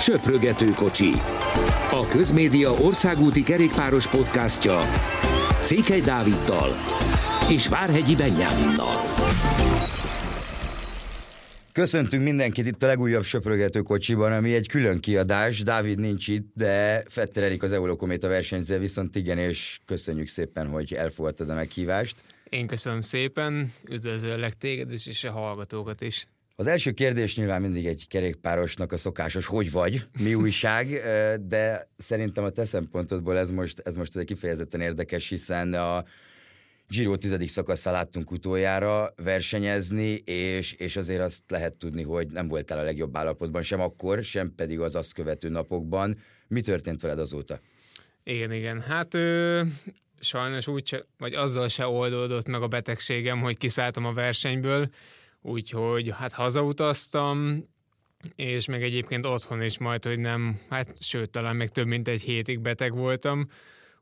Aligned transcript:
Söprögető 0.00 0.70
kocsi. 0.70 1.10
A 1.90 2.06
Közmédia 2.10 2.70
országúti 2.70 3.42
kerékpáros 3.42 4.08
podcastja 4.08 4.80
Székely 5.62 6.00
Dáviddal 6.00 6.74
és 7.50 7.68
Várhegyi 7.68 8.16
Benyáminnal. 8.16 8.96
Köszöntünk 11.72 12.22
mindenkit 12.22 12.66
itt 12.66 12.82
a 12.82 12.86
legújabb 12.86 13.22
söprögető 13.22 13.80
kocsiban, 13.80 14.32
ami 14.32 14.54
egy 14.54 14.68
külön 14.68 15.00
kiadás. 15.00 15.62
Dávid 15.62 15.98
nincs 15.98 16.28
itt, 16.28 16.52
de 16.54 17.02
Fetter 17.08 17.42
Erik 17.42 17.62
az 17.62 17.72
Eurokométa 17.72 18.28
versenyző, 18.28 18.78
viszont 18.78 19.16
igen, 19.16 19.38
és 19.38 19.80
köszönjük 19.84 20.28
szépen, 20.28 20.68
hogy 20.68 20.94
elfogadtad 20.94 21.50
a 21.50 21.54
meghívást. 21.54 22.16
Én 22.48 22.66
köszönöm 22.66 23.00
szépen, 23.00 23.72
üdvözöllek 23.90 24.52
téged 24.52 24.92
is, 24.92 25.06
és 25.06 25.24
a 25.24 25.30
hallgatókat 25.30 26.00
is. 26.00 26.26
Az 26.56 26.66
első 26.66 26.90
kérdés 26.92 27.36
nyilván 27.36 27.60
mindig 27.60 27.86
egy 27.86 28.06
kerékpárosnak 28.08 28.92
a 28.92 28.96
szokásos, 28.96 29.46
hogy 29.46 29.70
vagy, 29.70 30.02
mi 30.18 30.34
újság, 30.34 31.02
de 31.48 31.88
szerintem 31.96 32.44
a 32.44 32.50
te 32.50 32.64
szempontodból 32.64 33.38
ez 33.38 33.50
most, 33.50 33.78
ez 33.78 33.96
most 33.96 34.24
kifejezetten 34.24 34.80
érdekes, 34.80 35.28
hiszen 35.28 35.74
a 35.74 36.04
Giro 36.88 37.16
tizedik 37.16 37.48
szakaszán 37.48 37.92
láttunk 37.92 38.30
utoljára 38.30 39.12
versenyezni, 39.22 40.10
és, 40.24 40.72
és 40.72 40.96
azért 40.96 41.20
azt 41.20 41.42
lehet 41.48 41.72
tudni, 41.72 42.02
hogy 42.02 42.28
nem 42.28 42.48
voltál 42.48 42.78
a 42.78 42.82
legjobb 42.82 43.16
állapotban, 43.16 43.62
sem 43.62 43.80
akkor, 43.80 44.24
sem 44.24 44.54
pedig 44.56 44.80
az 44.80 44.94
azt 44.94 45.14
követő 45.14 45.48
napokban. 45.48 46.18
Mi 46.48 46.60
történt 46.60 47.00
veled 47.00 47.18
azóta? 47.18 47.60
Igen, 48.24 48.52
igen. 48.52 48.80
Hát 48.80 49.14
ö, 49.14 49.62
sajnos 50.20 50.66
úgy, 50.66 51.04
vagy 51.18 51.34
azzal 51.34 51.68
se 51.68 51.86
oldódott 51.86 52.46
meg 52.46 52.62
a 52.62 52.68
betegségem, 52.68 53.40
hogy 53.40 53.56
kiszálltam 53.56 54.04
a 54.04 54.12
versenyből, 54.12 54.88
úgyhogy 55.44 56.12
hát 56.16 56.32
hazautaztam, 56.32 57.64
és 58.36 58.66
meg 58.66 58.82
egyébként 58.82 59.26
otthon 59.26 59.62
is 59.62 59.78
majd, 59.78 60.04
hogy 60.04 60.18
nem, 60.18 60.60
hát 60.68 61.02
sőt, 61.02 61.30
talán 61.30 61.56
még 61.56 61.68
több 61.68 61.86
mint 61.86 62.08
egy 62.08 62.22
hétig 62.22 62.60
beteg 62.60 62.94
voltam, 62.94 63.48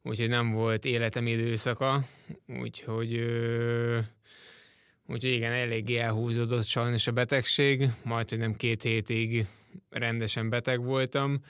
úgyhogy 0.03 0.29
nem 0.29 0.51
volt 0.51 0.85
életem 0.85 1.27
időszaka, 1.27 2.05
úgyhogy, 2.61 3.15
ö, 3.15 3.99
úgyhogy 5.07 5.33
igen, 5.33 5.53
eléggé 5.53 5.97
elhúzódott 5.97 6.65
sajnos 6.65 7.07
a 7.07 7.13
betegség, 7.13 7.89
majd, 8.05 8.29
hogy 8.29 8.39
nem 8.39 8.55
két 8.55 8.83
hétig 8.83 9.47
rendesen 9.91 10.49
beteg 10.49 10.85
voltam, 10.85 11.45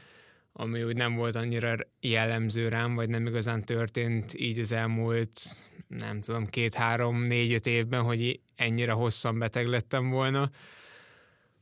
ami 0.53 0.83
úgy 0.83 0.97
nem 0.97 1.15
volt 1.15 1.35
annyira 1.35 1.77
jellemző 2.01 2.69
rám, 2.69 2.95
vagy 2.95 3.09
nem 3.09 3.27
igazán 3.27 3.63
történt 3.63 4.35
így 4.35 4.59
az 4.59 4.73
elmúlt, 4.73 5.41
nem 5.89 6.21
tudom, 6.21 6.47
két-három, 6.47 7.25
négy-öt 7.25 7.67
évben, 7.67 8.03
hogy 8.03 8.41
ennyire 8.55 8.93
hosszan 8.93 9.39
beteg 9.39 9.67
lettem 9.67 10.11
volna. 10.11 10.51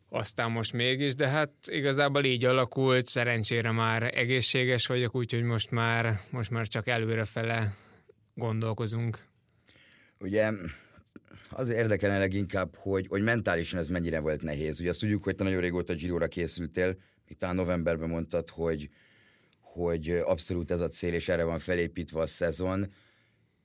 Aztán 0.08 0.50
most 0.50 0.72
mégis, 0.72 1.14
de 1.14 1.28
hát 1.28 1.52
igazából 1.66 2.24
így 2.24 2.44
alakult, 2.44 3.06
szerencsére 3.06 3.70
már 3.70 4.02
egészséges 4.16 4.86
vagyok, 4.86 5.14
úgyhogy 5.14 5.42
most 5.42 5.70
már, 5.70 6.20
most 6.30 6.50
már 6.50 6.66
csak 6.66 6.88
előrefele 6.88 7.76
gondolkozunk. 8.34 9.18
Ugye 10.18 10.52
az 11.50 11.68
érdekelne 11.68 12.18
leginkább, 12.18 12.76
hogy, 12.76 13.06
hogy 13.08 13.22
mentálisan 13.22 13.78
ez 13.78 13.88
mennyire 13.88 14.20
volt 14.20 14.42
nehéz. 14.42 14.80
Ugye 14.80 14.90
azt 14.90 15.00
tudjuk, 15.00 15.24
hogy 15.24 15.34
te 15.34 15.44
nagyon 15.44 15.60
régóta 15.60 15.94
Giróra 15.94 16.26
készültél, 16.26 16.96
talán 17.36 17.54
novemberben 17.54 18.08
mondtad, 18.08 18.48
hogy, 18.48 18.88
hogy 19.60 20.10
abszolút 20.10 20.70
ez 20.70 20.80
a 20.80 20.88
cél, 20.88 21.14
és 21.14 21.28
erre 21.28 21.44
van 21.44 21.58
felépítve 21.58 22.20
a 22.20 22.26
szezon, 22.26 22.92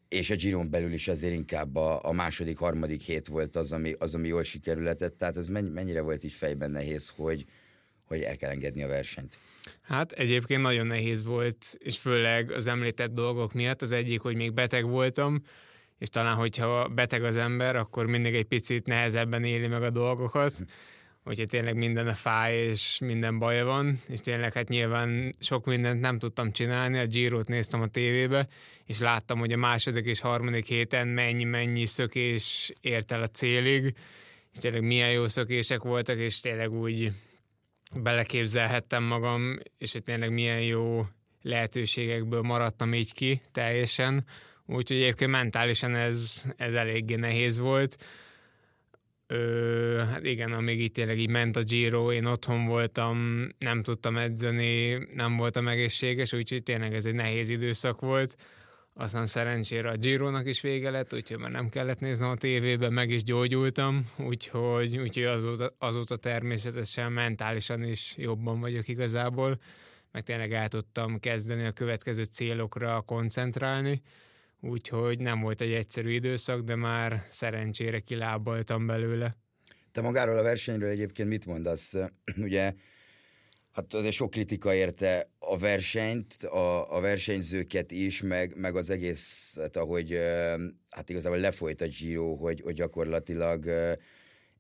és 0.08 0.30
a 0.30 0.36
Giron 0.36 0.70
belül 0.70 0.94
is 0.94 1.08
azért 1.08 1.34
inkább 1.34 1.76
a, 1.76 2.00
a 2.04 2.12
második, 2.12 2.58
harmadik 2.58 3.02
hét 3.02 3.28
volt 3.28 3.56
az, 3.56 3.72
ami, 3.72 3.96
az, 3.98 4.16
ami 4.16 4.28
jól 4.28 4.44
sikerületett, 4.44 5.18
tehát 5.18 5.38
ez 5.38 5.48
mennyire 5.48 6.02
volt 6.02 6.24
így 6.24 6.34
fejben 6.34 6.72
nehéz, 6.72 7.14
hogy, 7.16 7.46
hogy 8.04 8.22
el 8.22 8.36
kell 8.36 8.50
engedni 8.50 8.84
a 8.84 8.88
versenyt? 8.88 9.38
Hát 9.82 10.12
egyébként 10.12 10.62
nagyon 10.62 10.88
nehéz 10.88 11.24
volt, 11.24 11.76
és 11.78 11.98
főleg 11.98 12.52
az 12.52 12.68
említett 12.68 13.14
dolgok 13.14 13.54
miatt. 13.54 13.82
Az 13.82 13.92
egyik, 13.92 14.22
hogy 14.22 14.36
még 14.36 14.54
beteg 14.54 14.86
voltam, 14.86 15.42
és 15.98 16.10
talán, 16.10 16.36
hogyha 16.36 16.88
beteg 16.88 17.24
az 17.24 17.38
ember, 17.38 17.76
akkor 17.76 18.06
mindig 18.06 18.36
egy 18.36 18.46
picit 18.46 18.88
nehezebben 18.88 19.44
éli 19.44 19.68
meg 19.68 19.84
a 19.84 19.90
dolgokat 19.90 20.66
hogyha 21.26 21.46
tényleg 21.46 21.76
minden 21.76 22.08
a 22.08 22.14
fáj, 22.14 22.56
és 22.56 23.00
minden 23.00 23.40
baj 23.40 23.64
van, 23.64 24.02
és 24.08 24.20
tényleg 24.20 24.54
hát 24.54 24.70
nyilván 24.70 25.36
sok 25.40 25.66
mindent 25.66 26.02
nem 26.02 26.20
tudtam 26.20 26.52
csinálni, 26.52 26.98
a 26.98 27.06
giro 27.06 27.42
néztem 27.46 27.82
a 27.82 27.88
tévébe, 27.88 28.48
és 28.86 29.00
láttam, 29.00 29.40
hogy 29.40 29.52
a 29.52 29.58
második 29.58 30.06
és 30.06 30.20
harmadik 30.20 30.68
héten 30.68 31.08
mennyi-mennyi 31.08 31.86
szökés 31.86 32.74
ért 32.82 33.12
el 33.12 33.22
a 33.22 33.28
célig, 33.28 33.96
és 34.54 34.60
tényleg 34.60 34.84
milyen 34.84 35.12
jó 35.12 35.28
szökések 35.28 35.82
voltak, 35.82 36.18
és 36.18 36.40
tényleg 36.40 36.72
úgy 36.72 37.12
beleképzelhettem 37.96 39.04
magam, 39.04 39.58
és 39.78 39.92
hogy 39.92 40.04
tényleg 40.04 40.34
milyen 40.34 40.62
jó 40.62 41.06
lehetőségekből 41.42 42.42
maradtam 42.42 42.94
így 42.94 43.14
ki 43.14 43.42
teljesen, 43.52 44.26
úgyhogy 44.66 44.98
egyébként 44.98 45.32
mentálisan 45.32 45.96
ez, 45.96 46.46
ez 46.58 46.74
eléggé 46.74 47.16
nehéz 47.16 47.58
volt 47.58 47.98
Ö, 49.28 50.04
hát 50.12 50.26
igen, 50.26 50.52
amíg 50.52 50.80
itt 50.80 50.94
tényleg 50.94 51.20
így 51.20 51.30
ment 51.30 51.56
a 51.56 51.64
Giro, 51.64 52.12
én 52.12 52.26
otthon 52.26 52.66
voltam, 52.66 53.48
nem 53.60 53.84
tudtam 53.84 54.18
edzeni, 54.18 54.94
nem 55.14 55.38
voltam 55.38 55.68
egészséges, 55.68 56.34
úgyhogy 56.34 56.64
tényleg 56.64 56.94
ez 56.94 57.06
egy 57.06 57.14
nehéz 57.14 57.50
időszak 57.50 58.02
volt. 58.02 58.36
Aztán 58.94 59.26
szerencsére 59.26 59.90
a 59.90 59.96
Giro-nak 59.96 60.48
is 60.48 60.62
vége 60.62 60.90
lett, 60.90 61.14
úgyhogy 61.14 61.38
már 61.38 61.52
nem 61.52 61.70
kellett 61.70 62.00
néznem 62.00 62.30
a 62.30 62.36
tévében, 62.36 62.94
meg 62.94 63.10
is 63.10 63.24
gyógyultam, 63.24 64.10
úgyhogy, 64.18 64.98
úgyhogy 64.98 65.24
azóta, 65.24 65.76
azóta 65.78 66.16
természetesen 66.16 67.12
mentálisan 67.12 67.84
is 67.84 68.14
jobban 68.18 68.60
vagyok 68.60 68.88
igazából, 68.88 69.60
meg 70.12 70.24
tényleg 70.24 70.54
el 70.54 70.68
tudtam 70.68 71.20
kezdeni 71.20 71.66
a 71.66 71.72
következő 71.72 72.24
célokra 72.24 73.02
koncentrálni 73.02 74.02
úgyhogy 74.62 75.20
nem 75.20 75.42
volt 75.42 75.62
egy 75.62 75.74
egyszerű 75.74 76.14
időszak, 76.14 76.62
de 76.62 76.76
már 76.76 77.24
szerencsére 77.30 78.00
kilábaltam 78.00 78.86
belőle. 78.86 79.38
Te 79.92 80.02
magáról 80.02 80.38
a 80.38 80.44
versenyről 80.44 80.90
egyébként 80.90 81.30
mit 81.30 81.46
mondasz? 81.46 81.94
Ugye, 82.38 82.74
hát 83.72 83.94
azért 83.94 84.14
sok 84.14 84.30
kritika 84.30 84.74
érte 84.74 85.30
a 85.40 85.58
versenyt, 85.58 86.34
a, 86.34 86.96
a 86.96 87.00
versenyzőket 87.00 87.92
is, 87.92 88.22
meg, 88.22 88.56
meg 88.56 88.76
az 88.76 88.90
egészet, 88.90 89.76
ahogy 89.76 90.20
hát 90.90 91.10
igazából 91.10 91.40
lefolyt 91.40 91.82
a 91.82 91.88
Giro, 91.88 92.36
hogy, 92.36 92.62
hogy 92.62 92.74
gyakorlatilag 92.74 93.66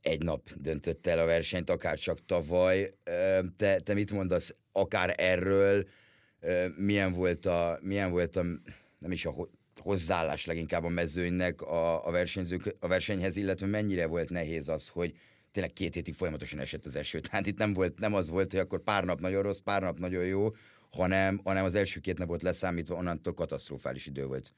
egy 0.01 0.23
nap 0.23 0.49
döntött 0.55 1.07
el 1.07 1.19
a 1.19 1.25
versenyt, 1.25 1.69
akár 1.69 1.97
csak 1.97 2.25
tavaly. 2.25 2.93
Te, 3.57 3.79
te 3.79 3.93
mit 3.93 4.11
mondasz 4.11 4.55
akár 4.71 5.13
erről, 5.17 5.87
milyen 6.75 7.13
volt 7.13 7.45
a, 7.45 7.79
milyen 7.81 8.11
volt 8.11 8.35
a 8.35 8.43
nem 8.99 9.11
is 9.11 9.25
a 9.25 9.33
hozzáállás 9.79 10.45
leginkább 10.45 10.83
a 10.83 10.89
mezőnynek 10.89 11.61
a, 11.61 12.07
a, 12.07 12.11
versenyzők, 12.11 12.75
a 12.79 12.87
versenyhez, 12.87 13.35
illetve 13.35 13.65
mennyire 13.65 14.05
volt 14.05 14.29
nehéz 14.29 14.69
az, 14.69 14.87
hogy 14.87 15.13
tényleg 15.51 15.73
két 15.73 15.93
hétig 15.93 16.13
folyamatosan 16.13 16.59
esett 16.59 16.85
az 16.85 16.95
eső. 16.95 17.19
Tehát 17.29 17.47
itt 17.47 17.57
nem, 17.57 17.73
volt, 17.73 17.99
nem 17.99 18.13
az 18.13 18.29
volt, 18.29 18.51
hogy 18.51 18.59
akkor 18.59 18.83
pár 18.83 19.03
nap 19.03 19.19
nagyon 19.19 19.41
rossz, 19.41 19.59
pár 19.59 19.81
nap 19.81 19.99
nagyon 19.99 20.25
jó, 20.25 20.49
hanem, 20.91 21.41
hanem 21.43 21.63
az 21.63 21.75
első 21.75 21.99
két 21.99 22.17
napot 22.17 22.41
leszámítva 22.41 22.95
onnantól 22.95 23.33
katasztrofális 23.33 24.05
idő 24.05 24.25
volt. 24.25 24.53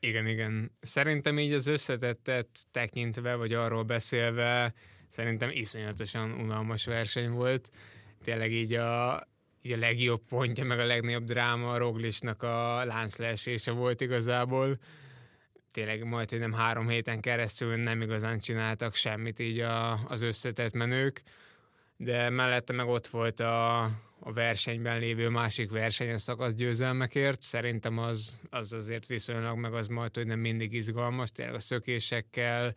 Igen, 0.00 0.26
igen. 0.26 0.72
Szerintem 0.80 1.38
így 1.38 1.52
az 1.52 1.66
összetettet 1.66 2.48
tekintve, 2.70 3.34
vagy 3.34 3.52
arról 3.52 3.82
beszélve, 3.82 4.74
szerintem 5.08 5.50
iszonyatosan 5.52 6.30
unalmas 6.32 6.84
verseny 6.84 7.30
volt. 7.30 7.70
Tényleg 8.22 8.52
így 8.52 8.72
a, 8.72 9.20
így 9.66 9.72
a 9.72 9.76
legjobb 9.76 10.22
pontja, 10.28 10.64
meg 10.64 10.78
a 10.78 10.84
legnagyobb 10.84 11.24
dráma 11.24 11.72
a 11.72 11.78
Roglisnak 11.78 12.42
a 12.42 12.84
láncleesése 12.84 13.70
volt 13.70 14.00
igazából. 14.00 14.78
Tényleg 15.72 16.04
majd, 16.04 16.30
hogy 16.30 16.38
nem 16.38 16.52
három 16.52 16.88
héten 16.88 17.20
keresztül 17.20 17.76
nem 17.76 18.00
igazán 18.00 18.38
csináltak 18.38 18.94
semmit 18.94 19.38
így 19.40 19.58
a, 19.58 19.92
az 20.08 20.22
összetett 20.22 20.72
menők, 20.72 21.22
de 21.96 22.30
mellette 22.30 22.72
meg 22.72 22.86
ott 22.86 23.06
volt 23.06 23.40
a, 23.40 23.82
a 24.18 24.32
versenyben 24.32 24.98
lévő 24.98 25.28
másik 25.28 25.70
verseny 25.70 26.12
a 26.12 26.18
szakasz 26.18 26.54
győzelmekért. 26.54 27.42
Szerintem 27.42 27.98
az, 27.98 28.40
az 28.50 28.72
azért 28.72 29.06
viszonylag 29.06 29.58
meg 29.58 29.74
az 29.74 29.86
majd, 29.86 30.14
hogy 30.14 30.26
nem 30.26 30.38
mindig 30.38 30.72
izgalmas, 30.72 31.32
tényleg 31.32 31.54
a 31.54 31.60
szökésekkel, 31.60 32.74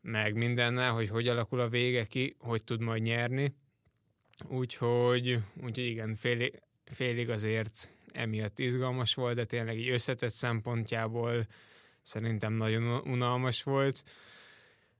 meg 0.00 0.34
mindennel, 0.34 0.92
hogy 0.92 1.08
hogy 1.08 1.28
alakul 1.28 1.60
a 1.60 1.68
vége 1.68 2.04
ki, 2.04 2.36
hogy 2.38 2.64
tud 2.64 2.80
majd 2.80 3.02
nyerni 3.02 3.54
Úgyhogy, 4.48 5.38
úgyhogy 5.62 5.86
igen, 5.86 6.14
félig, 6.14 6.62
félig 6.84 7.30
azért 7.30 7.92
emiatt 8.12 8.58
izgalmas 8.58 9.14
volt, 9.14 9.34
de 9.34 9.44
tényleg 9.44 9.78
így 9.78 9.88
összetett 9.88 10.30
szempontjából 10.30 11.46
szerintem 12.02 12.52
nagyon 12.52 12.82
unalmas 13.04 13.62
volt. 13.62 14.02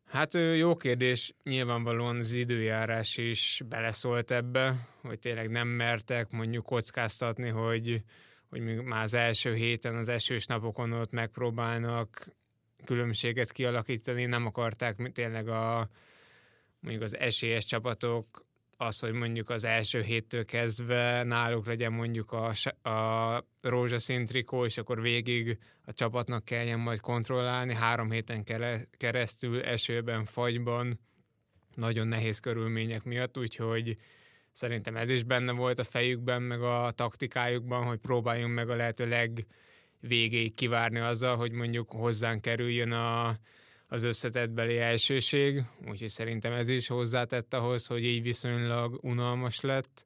Hát 0.05 0.35
jó 0.35 0.77
kérdés, 0.77 1.35
nyilvánvalóan 1.43 2.17
az 2.17 2.33
időjárás 2.33 3.17
is 3.17 3.63
beleszólt 3.69 4.31
ebbe, 4.31 4.89
hogy 5.03 5.19
tényleg 5.19 5.51
nem 5.51 5.69
mertek 5.69 6.31
mondjuk 6.31 6.65
kockáztatni, 6.65 7.49
hogy, 7.49 8.03
hogy 8.49 8.61
már 8.83 9.03
az 9.03 9.15
első 9.15 9.55
héten, 9.55 9.97
az 9.97 10.09
esős 10.09 10.47
napokon 10.47 10.93
ott 10.93 11.11
megpróbálnak 11.11 12.29
különbséget 12.85 13.53
kialakítani, 13.53 14.25
nem 14.25 14.47
akarták 14.47 15.11
tényleg 15.13 15.49
a 15.49 15.89
mondjuk 16.81 17.05
az 17.05 17.17
esélyes 17.17 17.65
csapatok 17.65 18.47
az, 18.85 18.99
hogy 18.99 19.13
mondjuk 19.13 19.51
az 19.51 19.65
első 19.65 20.01
héttől 20.01 20.45
kezdve 20.45 21.23
náluk 21.23 21.67
legyen 21.67 21.93
mondjuk 21.93 22.33
a, 22.33 22.53
a 22.91 23.45
rózsaszín 23.61 24.25
trikó, 24.25 24.65
és 24.65 24.79
akkor 24.79 25.01
végig 25.01 25.59
a 25.85 25.93
csapatnak 25.93 26.45
kelljen 26.45 26.79
majd 26.79 27.01
kontrollálni. 27.01 27.75
Három 27.75 28.11
héten 28.11 28.45
keresztül 28.97 29.63
esőben, 29.63 30.25
fagyban, 30.25 31.01
nagyon 31.75 32.07
nehéz 32.07 32.39
körülmények 32.39 33.05
miatt, 33.05 33.39
úgyhogy 33.39 33.97
szerintem 34.53 34.97
ez 34.97 35.11
is 35.11 35.23
benne 35.23 35.53
volt 35.53 35.79
a 35.79 35.85
fejükben, 35.85 36.43
meg 36.43 36.63
a 36.63 36.91
taktikájukban, 36.95 37.85
hogy 37.85 37.99
próbáljunk 37.99 38.55
meg 38.55 38.69
a 38.69 38.77
lehető 38.77 39.09
legvégéig 39.09 40.55
kivárni 40.55 40.99
azzal, 40.99 41.37
hogy 41.37 41.53
mondjuk 41.53 41.91
hozzánk 41.91 42.41
kerüljön 42.41 42.93
a, 42.93 43.37
az 43.89 44.03
összetettbeli 44.03 44.79
elsőség, 44.79 45.63
úgyhogy 45.89 46.09
szerintem 46.09 46.53
ez 46.53 46.69
is 46.69 46.87
hozzátett 46.87 47.55
ahhoz, 47.55 47.87
hogy 47.87 48.05
így 48.05 48.23
viszonylag 48.23 48.99
unalmas 49.03 49.61
lett. 49.61 50.05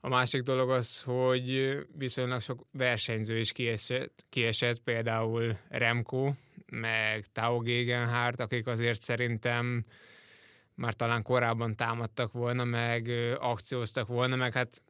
A 0.00 0.08
másik 0.08 0.42
dolog 0.42 0.70
az, 0.70 1.02
hogy 1.02 1.78
viszonylag 1.96 2.40
sok 2.40 2.66
versenyző 2.72 3.38
is 3.38 3.52
kiesett, 3.52 4.24
kiesett 4.28 4.80
például 4.80 5.58
Remco, 5.68 6.32
meg 6.66 7.24
Tao 7.32 7.58
Gegenhardt, 7.58 8.40
akik 8.40 8.66
azért 8.66 9.00
szerintem 9.00 9.84
már 10.74 10.94
talán 10.94 11.22
korábban 11.22 11.76
támadtak 11.76 12.32
volna, 12.32 12.64
meg 12.64 13.08
akcióztak 13.38 14.06
volna, 14.06 14.36
meg 14.36 14.52
hát 14.52 14.82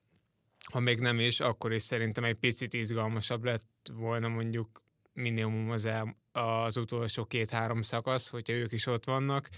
ha 0.72 0.80
még 0.80 1.00
nem 1.00 1.20
is, 1.20 1.40
akkor 1.40 1.72
is 1.72 1.82
szerintem 1.82 2.24
egy 2.24 2.36
picit 2.36 2.74
izgalmasabb 2.74 3.44
lett 3.44 3.90
volna 3.92 4.28
mondjuk 4.28 4.82
minimum 5.12 5.70
az, 5.70 5.86
el, 5.86 6.16
az 6.32 6.76
utolsó 6.76 7.24
két-három 7.24 7.82
szakasz, 7.82 8.28
hogyha 8.28 8.52
ők 8.52 8.72
is 8.72 8.86
ott 8.86 9.04
vannak, 9.04 9.48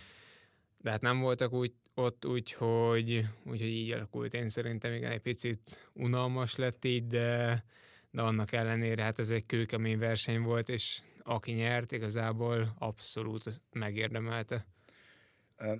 de 0.78 0.90
hát 0.90 1.00
nem 1.00 1.20
voltak 1.20 1.52
úgy, 1.52 1.72
ott, 1.94 2.26
úgyhogy, 2.26 3.26
úgyhogy 3.44 3.68
így 3.68 3.90
alakult. 3.90 4.34
Én 4.34 4.48
szerintem 4.48 4.92
igen, 4.92 5.12
egy 5.12 5.20
picit 5.20 5.90
unalmas 5.92 6.56
lett 6.56 6.84
így, 6.84 7.06
de, 7.06 7.64
de 8.10 8.22
annak 8.22 8.52
ellenére 8.52 9.02
hát 9.02 9.18
ez 9.18 9.30
egy 9.30 9.46
kőkemény 9.46 9.98
verseny 9.98 10.40
volt, 10.40 10.68
és 10.68 11.00
aki 11.22 11.52
nyert, 11.52 11.92
igazából 11.92 12.74
abszolút 12.78 13.60
megérdemelte. 13.72 14.66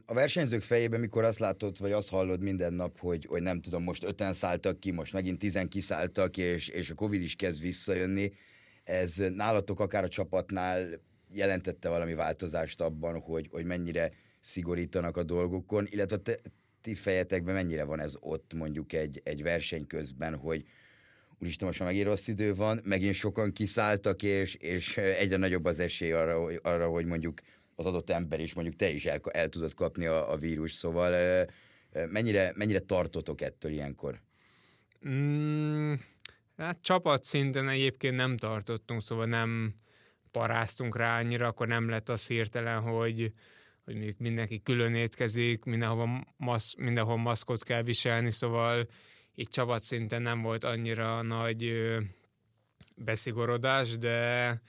A 0.06 0.14
versenyzők 0.14 0.62
fejében, 0.62 1.00
mikor 1.00 1.24
azt 1.24 1.38
látod, 1.38 1.78
vagy 1.78 1.92
azt 1.92 2.10
hallod 2.10 2.40
minden 2.40 2.72
nap, 2.72 2.98
hogy, 2.98 3.24
hogy 3.24 3.42
nem 3.42 3.60
tudom, 3.60 3.82
most 3.82 4.04
öten 4.04 4.32
szálltak 4.32 4.80
ki, 4.80 4.90
most 4.90 5.12
megint 5.12 5.38
tizen 5.38 5.68
kiszálltak, 5.68 6.36
és, 6.36 6.68
és 6.68 6.90
a 6.90 6.94
Covid 6.94 7.22
is 7.22 7.34
kezd 7.34 7.62
visszajönni, 7.62 8.32
ez 8.84 9.16
nálatok 9.16 9.80
akár 9.80 10.04
a 10.04 10.08
csapatnál 10.08 11.00
jelentette 11.32 11.88
valami 11.88 12.14
változást 12.14 12.80
abban, 12.80 13.20
hogy, 13.20 13.48
hogy 13.50 13.64
mennyire 13.64 14.12
szigorítanak 14.40 15.16
a 15.16 15.22
dolgokon, 15.22 15.86
illetve 15.90 16.16
te, 16.16 16.38
ti 16.80 16.94
fejetekben 16.94 17.54
mennyire 17.54 17.84
van 17.84 18.00
ez 18.00 18.14
ott 18.20 18.54
mondjuk 18.54 18.92
egy, 18.92 19.20
egy 19.24 19.42
verseny 19.42 19.86
közben, 19.86 20.36
hogy 20.36 20.64
úristen, 21.38 21.66
most 21.66 21.78
már 21.78 21.88
megint 21.88 22.06
rossz 22.06 22.28
idő 22.28 22.54
van, 22.54 22.80
megint 22.84 23.14
sokan 23.14 23.52
kiszálltak, 23.52 24.22
és, 24.22 24.54
és 24.54 24.96
egyre 24.96 25.36
nagyobb 25.36 25.64
az 25.64 25.78
esély 25.78 26.12
arra, 26.12 26.60
arra 26.62 26.88
hogy 26.88 27.04
mondjuk 27.04 27.40
az 27.74 27.86
adott 27.86 28.10
ember 28.10 28.40
is, 28.40 28.54
mondjuk 28.54 28.76
te 28.76 28.90
is 28.90 29.06
el, 29.06 29.20
el 29.30 29.48
tudod 29.48 29.74
kapni 29.74 30.06
a, 30.06 30.32
a 30.32 30.36
vírus, 30.36 30.72
szóval 30.72 31.46
mennyire, 31.92 32.52
mennyire 32.56 32.78
tartotok 32.78 33.40
ettől 33.40 33.72
ilyenkor? 33.72 34.20
Mm, 35.08 35.94
hát 36.62 36.82
csapat 36.82 37.24
szinten 37.24 37.68
egyébként 37.68 38.16
nem 38.16 38.36
tartottunk, 38.36 39.02
szóval 39.02 39.26
nem 39.26 39.74
paráztunk 40.30 40.96
rá 40.96 41.18
annyira, 41.18 41.46
akkor 41.46 41.66
nem 41.66 41.88
lett 41.88 42.08
az 42.08 42.26
hirtelen, 42.26 42.80
hogy, 42.80 43.32
hogy 43.84 43.94
mondjuk 43.94 44.18
mindenki 44.18 44.62
külön 44.62 44.94
étkezik, 44.94 45.64
mindenhova, 45.64 46.24
masz, 46.36 46.74
mindenhol 46.74 47.16
maszkot 47.16 47.62
kell 47.62 47.82
viselni, 47.82 48.30
szóval 48.30 48.88
így 49.34 49.60
szinten 49.76 50.22
nem 50.22 50.42
volt 50.42 50.64
annyira 50.64 51.22
nagy 51.22 51.72
beszigorodás, 52.96 53.98
de 53.98 54.60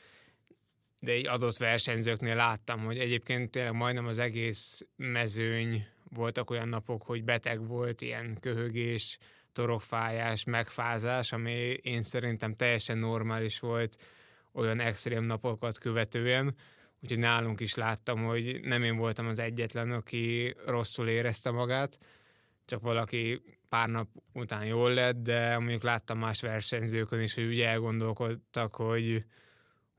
de 1.04 1.12
egy 1.12 1.28
adott 1.28 1.58
versenyzőknél 1.58 2.36
láttam, 2.36 2.80
hogy 2.80 2.98
egyébként 2.98 3.52
tényleg 3.52 3.74
majdnem 3.74 4.08
az 4.08 4.18
egész 4.18 4.86
mezőny 4.96 5.88
voltak 6.10 6.50
olyan 6.50 6.68
napok, 6.68 7.04
hogy 7.04 7.24
beteg 7.24 7.68
volt, 7.68 8.02
ilyen 8.02 8.38
köhögés, 8.40 9.18
torokfájás, 9.54 10.44
megfázás, 10.44 11.32
ami 11.32 11.80
én 11.82 12.04
szerintem 12.04 12.56
teljesen 12.56 12.98
normális 12.98 13.60
volt 13.60 13.98
olyan 14.54 14.80
extrém 14.80 15.24
napokat 15.24 15.78
követően, 15.78 16.56
úgyhogy 17.02 17.20
nálunk 17.20 17.60
is 17.60 17.76
láttam, 17.76 18.24
hogy 18.24 18.60
nem 18.62 18.84
én 18.84 18.98
voltam 18.98 19.28
az 19.28 19.40
egyetlen, 19.40 19.92
aki 19.92 20.56
rosszul 20.66 21.08
érezte 21.08 21.52
magát, 21.52 21.98
csak 22.66 22.82
valaki 22.82 23.42
pár 23.70 23.90
nap 23.90 24.08
után 24.34 24.66
jól 24.66 24.94
lett, 24.94 25.16
de 25.16 25.58
mondjuk 25.58 25.84
láttam 25.84 26.20
más 26.20 26.42
versenyzőkön 26.42 27.22
is, 27.22 27.34
hogy 27.34 27.46
ugye 27.48 27.68
elgondolkodtak, 27.68 28.76
hogy 28.76 29.26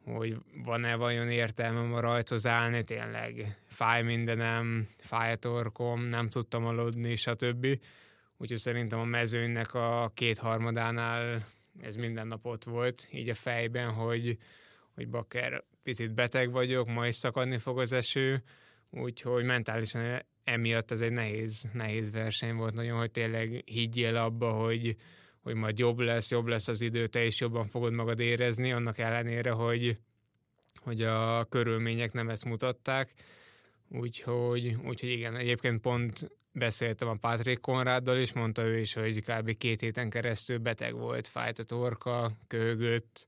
hogy 0.05 0.37
van-e 0.65 0.95
vajon 0.95 1.31
értelmem 1.31 1.95
a 1.95 2.01
rajthoz 2.01 2.47
állni, 2.47 2.85
tényleg 2.85 3.59
fáj 3.67 4.03
mindenem, 4.03 4.89
fáj 4.99 5.33
a 5.33 5.37
torkom, 5.37 6.01
nem 6.01 6.29
tudtam 6.29 6.65
aludni, 6.65 7.15
stb. 7.17 7.67
Úgyhogy 8.37 8.59
szerintem 8.59 8.99
a 8.99 9.05
mezőnynek 9.05 9.75
a 9.75 10.11
kétharmadánál 10.15 11.47
ez 11.81 11.97
minden 11.97 12.27
nap 12.27 12.47
ott 12.47 12.65
volt, 12.65 13.09
így 13.13 13.29
a 13.29 13.35
fejben, 13.35 13.93
hogy, 13.93 14.39
hogy 14.95 15.09
bakker, 15.09 15.65
picit 15.83 16.15
beteg 16.15 16.51
vagyok, 16.51 16.87
ma 16.87 17.07
is 17.07 17.15
szakadni 17.15 17.59
fog 17.59 17.79
az 17.79 17.93
eső, 17.93 18.43
úgyhogy 18.91 19.45
mentálisan 19.45 20.23
emiatt 20.45 20.91
ez 20.91 21.01
egy 21.01 21.13
nehéz, 21.13 21.65
nehéz 21.73 22.11
verseny 22.11 22.55
volt 22.55 22.75
nagyon, 22.75 22.99
hogy 22.99 23.11
tényleg 23.11 23.63
higgyél 23.65 24.17
abba, 24.17 24.53
hogy, 24.53 24.97
hogy 25.41 25.55
majd 25.55 25.79
jobb 25.79 25.99
lesz, 25.99 26.31
jobb 26.31 26.47
lesz 26.47 26.69
az 26.69 26.81
idő, 26.81 27.07
te 27.07 27.25
is 27.25 27.41
jobban 27.41 27.67
fogod 27.67 27.93
magad 27.93 28.21
érezni, 28.21 28.73
annak 28.73 28.99
ellenére, 28.99 29.51
hogy, 29.51 29.99
hogy 30.77 31.03
a 31.03 31.45
körülmények 31.45 32.13
nem 32.13 32.29
ezt 32.29 32.45
mutatták. 32.45 33.13
Úgyhogy, 33.89 34.77
úgyhogy 34.85 35.11
igen, 35.11 35.37
egyébként 35.37 35.81
pont 35.81 36.31
beszéltem 36.55 37.09
a 37.09 37.17
Patrick 37.21 37.61
Konráddal 37.61 38.19
is, 38.19 38.33
mondta 38.33 38.63
ő 38.63 38.79
is, 38.79 38.93
hogy 38.93 39.23
kb. 39.23 39.57
két 39.57 39.81
héten 39.81 40.11
keresztül 40.11 40.59
beteg 40.59 40.95
volt, 40.95 41.27
fájt 41.27 41.59
a 41.59 41.65
torka, 41.65 42.33
köhögött, 42.47 43.27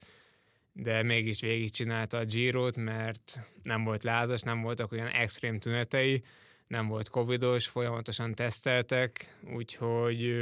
de 0.72 1.02
mégis 1.02 1.40
végigcsinálta 1.40 2.18
a 2.18 2.24
Girot, 2.24 2.76
mert 2.76 3.40
nem 3.62 3.84
volt 3.84 4.04
lázas, 4.04 4.42
nem 4.42 4.62
voltak 4.62 4.92
olyan 4.92 5.08
extrém 5.08 5.58
tünetei, 5.58 6.22
nem 6.66 6.86
volt 6.88 7.08
covidos, 7.08 7.66
folyamatosan 7.66 8.34
teszteltek, 8.34 9.36
úgyhogy 9.54 10.34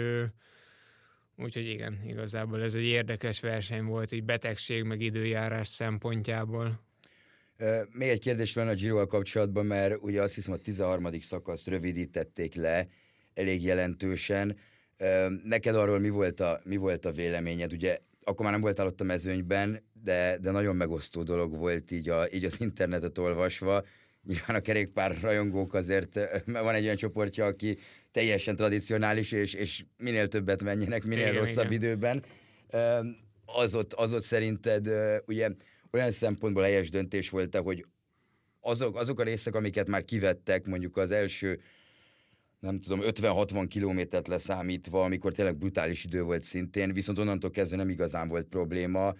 Úgyhogy 1.36 1.66
igen, 1.66 2.00
igazából 2.06 2.62
ez 2.62 2.74
egy 2.74 2.84
érdekes 2.84 3.40
verseny 3.40 3.84
volt, 3.84 4.12
így 4.12 4.24
betegség 4.24 4.82
meg 4.82 5.00
időjárás 5.00 5.68
szempontjából. 5.68 6.80
Még 7.92 8.08
egy 8.08 8.20
kérdés 8.20 8.54
van 8.54 8.68
a 8.68 8.74
giro 8.74 9.06
kapcsolatban, 9.06 9.66
mert 9.66 9.96
ugye 10.00 10.22
azt 10.22 10.34
hiszem 10.34 10.52
a 10.52 10.56
13. 10.56 11.20
szakaszt 11.20 11.66
rövidítették 11.66 12.54
le 12.54 12.88
elég 13.34 13.62
jelentősen. 13.62 14.56
Neked 15.44 15.74
arról 15.74 15.98
mi 15.98 16.08
volt 16.08 16.40
a, 16.40 16.60
mi 16.64 16.76
volt 16.76 17.04
a 17.04 17.12
véleményed? 17.12 17.72
Ugye 17.72 17.98
akkor 18.24 18.44
már 18.44 18.52
nem 18.52 18.60
voltál 18.60 18.86
ott 18.86 19.00
a 19.00 19.04
mezőnyben, 19.04 19.82
de, 20.04 20.38
de 20.40 20.50
nagyon 20.50 20.76
megosztó 20.76 21.22
dolog 21.22 21.56
volt 21.56 21.90
így, 21.90 22.08
a, 22.08 22.26
így 22.32 22.44
az 22.44 22.60
internetet 22.60 23.18
olvasva. 23.18 23.84
Nyilván 24.26 24.56
a 24.56 24.60
kerékpár 24.60 25.16
rajongók 25.20 25.74
azért, 25.74 26.20
van 26.46 26.74
egy 26.74 26.84
olyan 26.84 26.96
csoportja, 26.96 27.46
aki 27.46 27.78
teljesen 28.10 28.56
tradicionális, 28.56 29.32
és, 29.32 29.54
és 29.54 29.84
minél 29.96 30.28
többet 30.28 30.62
menjenek, 30.62 31.04
minél 31.04 31.26
igen, 31.26 31.38
rosszabb 31.38 31.70
igen. 31.70 31.82
időben. 31.82 32.24
Az 33.44 33.74
ott, 33.74 33.92
az 33.92 34.12
ott 34.12 34.22
szerinted 34.22 34.90
ugye 35.26 35.48
olyan 35.94 36.10
szempontból 36.10 36.62
helyes 36.62 36.90
döntés 36.90 37.30
volt 37.30 37.56
hogy 37.56 37.86
azok, 38.60 38.96
azok 38.96 39.20
a 39.20 39.22
részek, 39.22 39.54
amiket 39.54 39.88
már 39.88 40.04
kivettek, 40.04 40.66
mondjuk 40.66 40.96
az 40.96 41.10
első 41.10 41.60
nem 42.58 42.80
tudom, 42.80 43.00
50-60 43.02 43.66
kilométert 43.68 44.28
leszámítva, 44.28 45.04
amikor 45.04 45.32
tényleg 45.32 45.56
brutális 45.56 46.04
idő 46.04 46.22
volt 46.22 46.42
szintén, 46.42 46.92
viszont 46.92 47.18
onnantól 47.18 47.50
kezdve 47.50 47.76
nem 47.76 47.88
igazán 47.88 48.28
volt 48.28 48.46
probléma, 48.46 49.14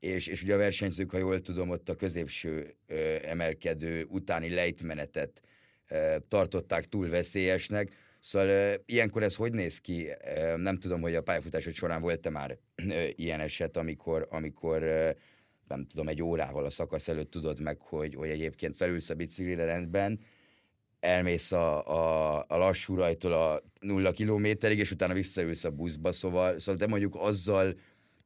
és, 0.00 0.26
és 0.26 0.42
ugye 0.42 0.54
a 0.54 0.58
versenyzők, 0.58 1.10
ha 1.10 1.18
jól 1.18 1.40
tudom, 1.40 1.70
ott 1.70 1.88
a 1.88 1.94
középső 1.94 2.74
ö, 2.86 3.16
emelkedő 3.22 4.06
utáni 4.08 4.54
lejtmenetet 4.54 5.42
ö, 5.88 6.16
tartották 6.28 6.84
túl 6.88 7.08
veszélyesnek, 7.08 7.92
Szóval 8.20 8.48
uh, 8.48 8.74
ilyenkor 8.86 9.22
ez 9.22 9.34
hogy 9.34 9.52
néz 9.52 9.78
ki? 9.78 10.08
Uh, 10.24 10.56
nem 10.56 10.78
tudom, 10.78 11.00
hogy 11.00 11.14
a 11.14 11.22
pályafutásod 11.22 11.72
során 11.72 12.00
volt-e 12.00 12.30
már 12.30 12.58
uh, 12.84 13.08
ilyen 13.16 13.40
eset, 13.40 13.76
amikor, 13.76 14.26
amikor 14.30 14.82
uh, 14.82 15.10
nem 15.68 15.86
tudom, 15.86 16.08
egy 16.08 16.22
órával 16.22 16.64
a 16.64 16.70
szakasz 16.70 17.08
előtt 17.08 17.30
tudod 17.30 17.60
meg, 17.60 17.80
hogy, 17.80 18.14
hogy 18.14 18.28
egyébként 18.28 18.76
felülsz 18.76 19.10
a 19.10 19.14
biciklire 19.14 19.64
rendben, 19.64 20.20
elmész 21.00 21.52
a, 21.52 21.86
a, 21.86 22.44
a 22.48 22.56
lassú 22.56 22.94
rajtól 22.94 23.32
a 23.32 23.62
nulla 23.80 24.10
kilométerig, 24.10 24.78
és 24.78 24.90
utána 24.90 25.14
visszaülsz 25.14 25.64
a 25.64 25.70
buszba, 25.70 26.12
szóval, 26.12 26.58
szóval 26.58 26.80
te 26.80 26.86
mondjuk 26.86 27.16
azzal 27.18 27.74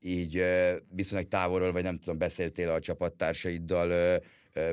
így 0.01 0.45
viszonylag 0.91 1.29
távolról, 1.29 1.73
vagy 1.73 1.83
nem 1.83 1.97
tudom, 1.97 2.19
beszéltél 2.19 2.71
a 2.71 2.81
csapattársaiddal, 2.81 4.21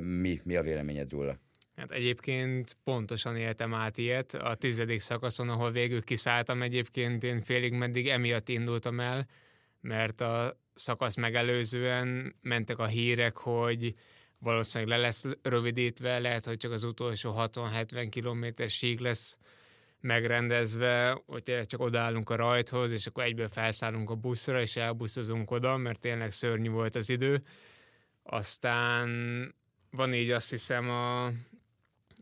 mi, 0.01 0.41
mi 0.43 0.55
a 0.55 0.61
véleményed 0.61 1.11
róla? 1.11 1.39
Hát 1.75 1.91
egyébként 1.91 2.77
pontosan 2.83 3.35
éltem 3.35 3.73
át 3.73 3.97
ilyet. 3.97 4.33
A 4.33 4.55
tizedik 4.55 4.99
szakaszon, 4.99 5.49
ahol 5.49 5.71
végül 5.71 6.03
kiszálltam 6.03 6.61
egyébként, 6.61 7.23
én 7.23 7.41
félig 7.41 7.73
meddig 7.73 8.07
emiatt 8.07 8.49
indultam 8.49 8.99
el, 8.99 9.27
mert 9.81 10.21
a 10.21 10.59
szakasz 10.77 11.15
megelőzően 11.15 12.35
mentek 12.41 12.77
a 12.77 12.85
hírek, 12.85 13.37
hogy 13.37 13.95
valószínűleg 14.39 14.97
le 14.97 15.05
lesz 15.05 15.23
rövidítve, 15.41 16.19
lehet, 16.19 16.45
hogy 16.45 16.57
csak 16.57 16.71
az 16.71 16.83
utolsó 16.83 17.33
60-70 17.37 18.07
kilométer 18.09 18.69
sík 18.69 18.99
lesz 18.99 19.37
megrendezve, 19.99 21.21
hogy 21.25 21.43
tényleg 21.43 21.65
csak 21.65 21.79
odállunk 21.79 22.29
a 22.29 22.35
rajthoz, 22.35 22.91
és 22.91 23.07
akkor 23.07 23.23
egyből 23.23 23.47
felszállunk 23.47 24.09
a 24.09 24.15
buszra, 24.15 24.61
és 24.61 24.75
elbuszozunk 24.75 25.51
oda, 25.51 25.77
mert 25.77 25.99
tényleg 25.99 26.31
szörnyű 26.31 26.69
volt 26.69 26.95
az 26.95 27.09
idő. 27.09 27.43
Aztán 28.23 29.09
van 29.91 30.13
így 30.13 30.31
azt 30.31 30.49
hiszem 30.49 30.89
a, 30.89 31.31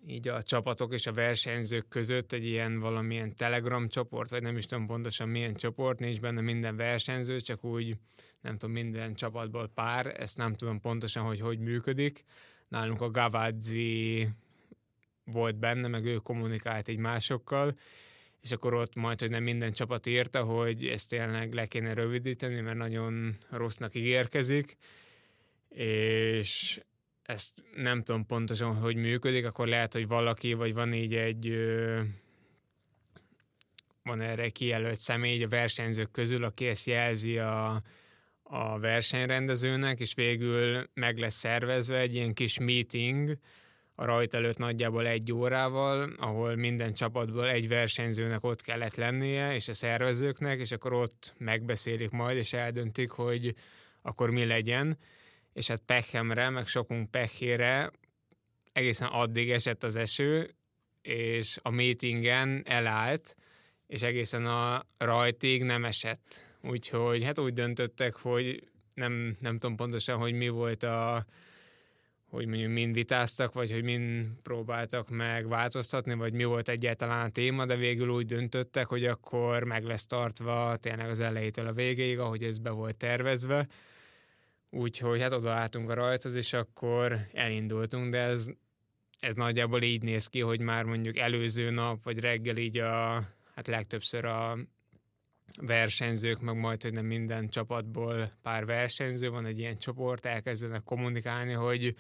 így 0.07 0.27
a 0.27 0.43
csapatok 0.43 0.93
és 0.93 1.07
a 1.07 1.11
versenyzők 1.11 1.87
között 1.87 2.33
egy 2.33 2.45
ilyen 2.45 2.79
valamilyen 2.79 3.35
Telegram 3.35 3.87
csoport, 3.87 4.29
vagy 4.29 4.41
nem 4.41 4.57
is 4.57 4.65
tudom 4.65 4.85
pontosan 4.85 5.29
milyen 5.29 5.53
csoport, 5.53 5.99
nincs 5.99 6.19
benne 6.19 6.41
minden 6.41 6.75
versenyző, 6.75 7.39
csak 7.39 7.63
úgy 7.63 7.95
nem 8.45 8.57
tudom, 8.57 8.75
minden 8.75 9.13
csapatból 9.13 9.71
pár, 9.73 10.15
ezt 10.19 10.37
nem 10.37 10.53
tudom 10.53 10.79
pontosan, 10.79 11.23
hogy 11.23 11.39
hogy 11.39 11.59
működik. 11.59 12.23
Nálunk 12.67 13.01
a 13.01 13.11
Gavazzi 13.11 14.27
volt 15.23 15.55
benne, 15.55 15.87
meg 15.87 16.05
ő 16.05 16.15
kommunikált 16.15 16.87
egy 16.87 16.97
másokkal, 16.97 17.77
és 18.41 18.51
akkor 18.51 18.73
ott 18.73 18.95
majd, 18.95 19.19
hogy 19.19 19.29
nem 19.29 19.43
minden 19.43 19.71
csapat 19.71 20.05
írta, 20.05 20.43
hogy 20.43 20.87
ezt 20.87 21.09
tényleg 21.09 21.53
le 21.53 21.65
kéne 21.65 21.93
rövidíteni, 21.93 22.61
mert 22.61 22.77
nagyon 22.77 23.37
rossznak 23.49 23.95
ígérkezik, 23.95 24.77
és 25.69 26.81
ezt 27.21 27.63
nem 27.75 28.03
tudom 28.03 28.25
pontosan, 28.25 28.75
hogy 28.75 28.95
működik, 28.95 29.45
akkor 29.45 29.67
lehet, 29.67 29.93
hogy 29.93 30.07
valaki, 30.07 30.53
vagy 30.53 30.73
van 30.73 30.93
így 30.93 31.15
egy 31.15 31.55
van 34.03 34.21
erre 34.21 34.49
kijelölt 34.49 34.99
személy 34.99 35.43
a 35.43 35.47
versenyzők 35.47 36.11
közül, 36.11 36.43
aki 36.43 36.67
ezt 36.67 36.85
jelzi 36.85 37.37
a, 37.37 37.83
a 38.49 38.79
versenyrendezőnek, 38.79 39.99
és 39.99 40.13
végül 40.13 40.89
meg 40.93 41.17
lesz 41.17 41.35
szervezve 41.35 41.97
egy 41.97 42.15
ilyen 42.15 42.33
kis 42.33 42.59
meeting 42.59 43.37
a 43.95 44.05
rajt 44.05 44.33
előtt 44.33 44.57
nagyjából 44.57 45.07
egy 45.07 45.33
órával, 45.33 46.13
ahol 46.17 46.55
minden 46.55 46.93
csapatból 46.93 47.49
egy 47.49 47.67
versenyzőnek 47.67 48.43
ott 48.43 48.61
kellett 48.61 48.95
lennie, 48.95 49.53
és 49.53 49.67
a 49.67 49.73
szervezőknek, 49.73 50.59
és 50.59 50.71
akkor 50.71 50.93
ott 50.93 51.33
megbeszélik 51.37 52.09
majd, 52.09 52.37
és 52.37 52.53
eldöntik, 52.53 53.09
hogy 53.09 53.55
akkor 54.01 54.29
mi 54.29 54.45
legyen 54.45 54.97
és 55.55 55.67
hát 55.67 55.81
pehemre, 55.85 56.49
meg 56.49 56.67
sokunk 56.67 57.11
pehére 57.11 57.91
egészen 58.73 59.07
addig 59.07 59.51
esett 59.51 59.83
az 59.83 59.95
eső, 59.95 60.55
és 61.01 61.57
a 61.61 61.69
meetingen 61.69 62.63
elállt, 62.65 63.35
és 63.87 64.01
egészen 64.01 64.45
a 64.45 64.85
rajtig 64.97 65.63
nem 65.63 65.85
esett. 65.85 66.54
Úgyhogy 66.69 67.23
hát 67.23 67.39
úgy 67.39 67.53
döntöttek, 67.53 68.15
hogy 68.15 68.67
nem, 68.93 69.37
nem 69.39 69.57
tudom 69.57 69.75
pontosan, 69.75 70.17
hogy 70.17 70.33
mi 70.33 70.49
volt 70.49 70.83
a, 70.83 71.25
hogy 72.29 72.45
mondjuk 72.47 72.71
mind 72.71 72.93
vitáztak, 72.93 73.53
vagy 73.53 73.71
hogy 73.71 73.83
mind 73.83 74.27
próbáltak 74.43 75.09
meg 75.09 75.47
változtatni, 75.47 76.13
vagy 76.13 76.33
mi 76.33 76.43
volt 76.43 76.69
egyáltalán 76.69 77.25
a 77.25 77.29
téma, 77.29 77.65
de 77.65 77.75
végül 77.75 78.09
úgy 78.09 78.25
döntöttek, 78.25 78.87
hogy 78.87 79.05
akkor 79.05 79.63
meg 79.63 79.83
lesz 79.83 80.05
tartva 80.05 80.75
tényleg 80.75 81.09
az 81.09 81.19
elejétől 81.19 81.67
a 81.67 81.73
végéig, 81.73 82.19
ahogy 82.19 82.43
ez 82.43 82.57
be 82.57 82.69
volt 82.69 82.97
tervezve, 82.97 83.67
Úgyhogy 84.75 85.21
hát 85.21 85.31
odaálltunk 85.31 85.89
a 85.89 85.93
rajthoz, 85.93 86.35
és 86.35 86.53
akkor 86.53 87.17
elindultunk, 87.33 88.11
de 88.11 88.17
ez, 88.17 88.47
ez 89.19 89.35
nagyjából 89.35 89.81
így 89.81 90.03
néz 90.03 90.27
ki, 90.27 90.39
hogy 90.39 90.59
már 90.59 90.83
mondjuk 90.83 91.17
előző 91.17 91.69
nap, 91.69 92.03
vagy 92.03 92.19
reggel 92.19 92.57
így 92.57 92.77
a, 92.77 93.23
hát 93.55 93.67
legtöbbször 93.67 94.25
a 94.25 94.57
versenyzők, 95.61 96.39
meg 96.39 96.55
majd, 96.55 96.81
hogy 96.81 96.93
nem 96.93 97.05
minden 97.05 97.47
csapatból 97.47 98.31
pár 98.41 98.65
versenyző 98.65 99.29
van, 99.29 99.45
egy 99.45 99.59
ilyen 99.59 99.77
csoport, 99.77 100.25
elkezdenek 100.25 100.83
kommunikálni, 100.83 101.53
hogy, 101.53 101.95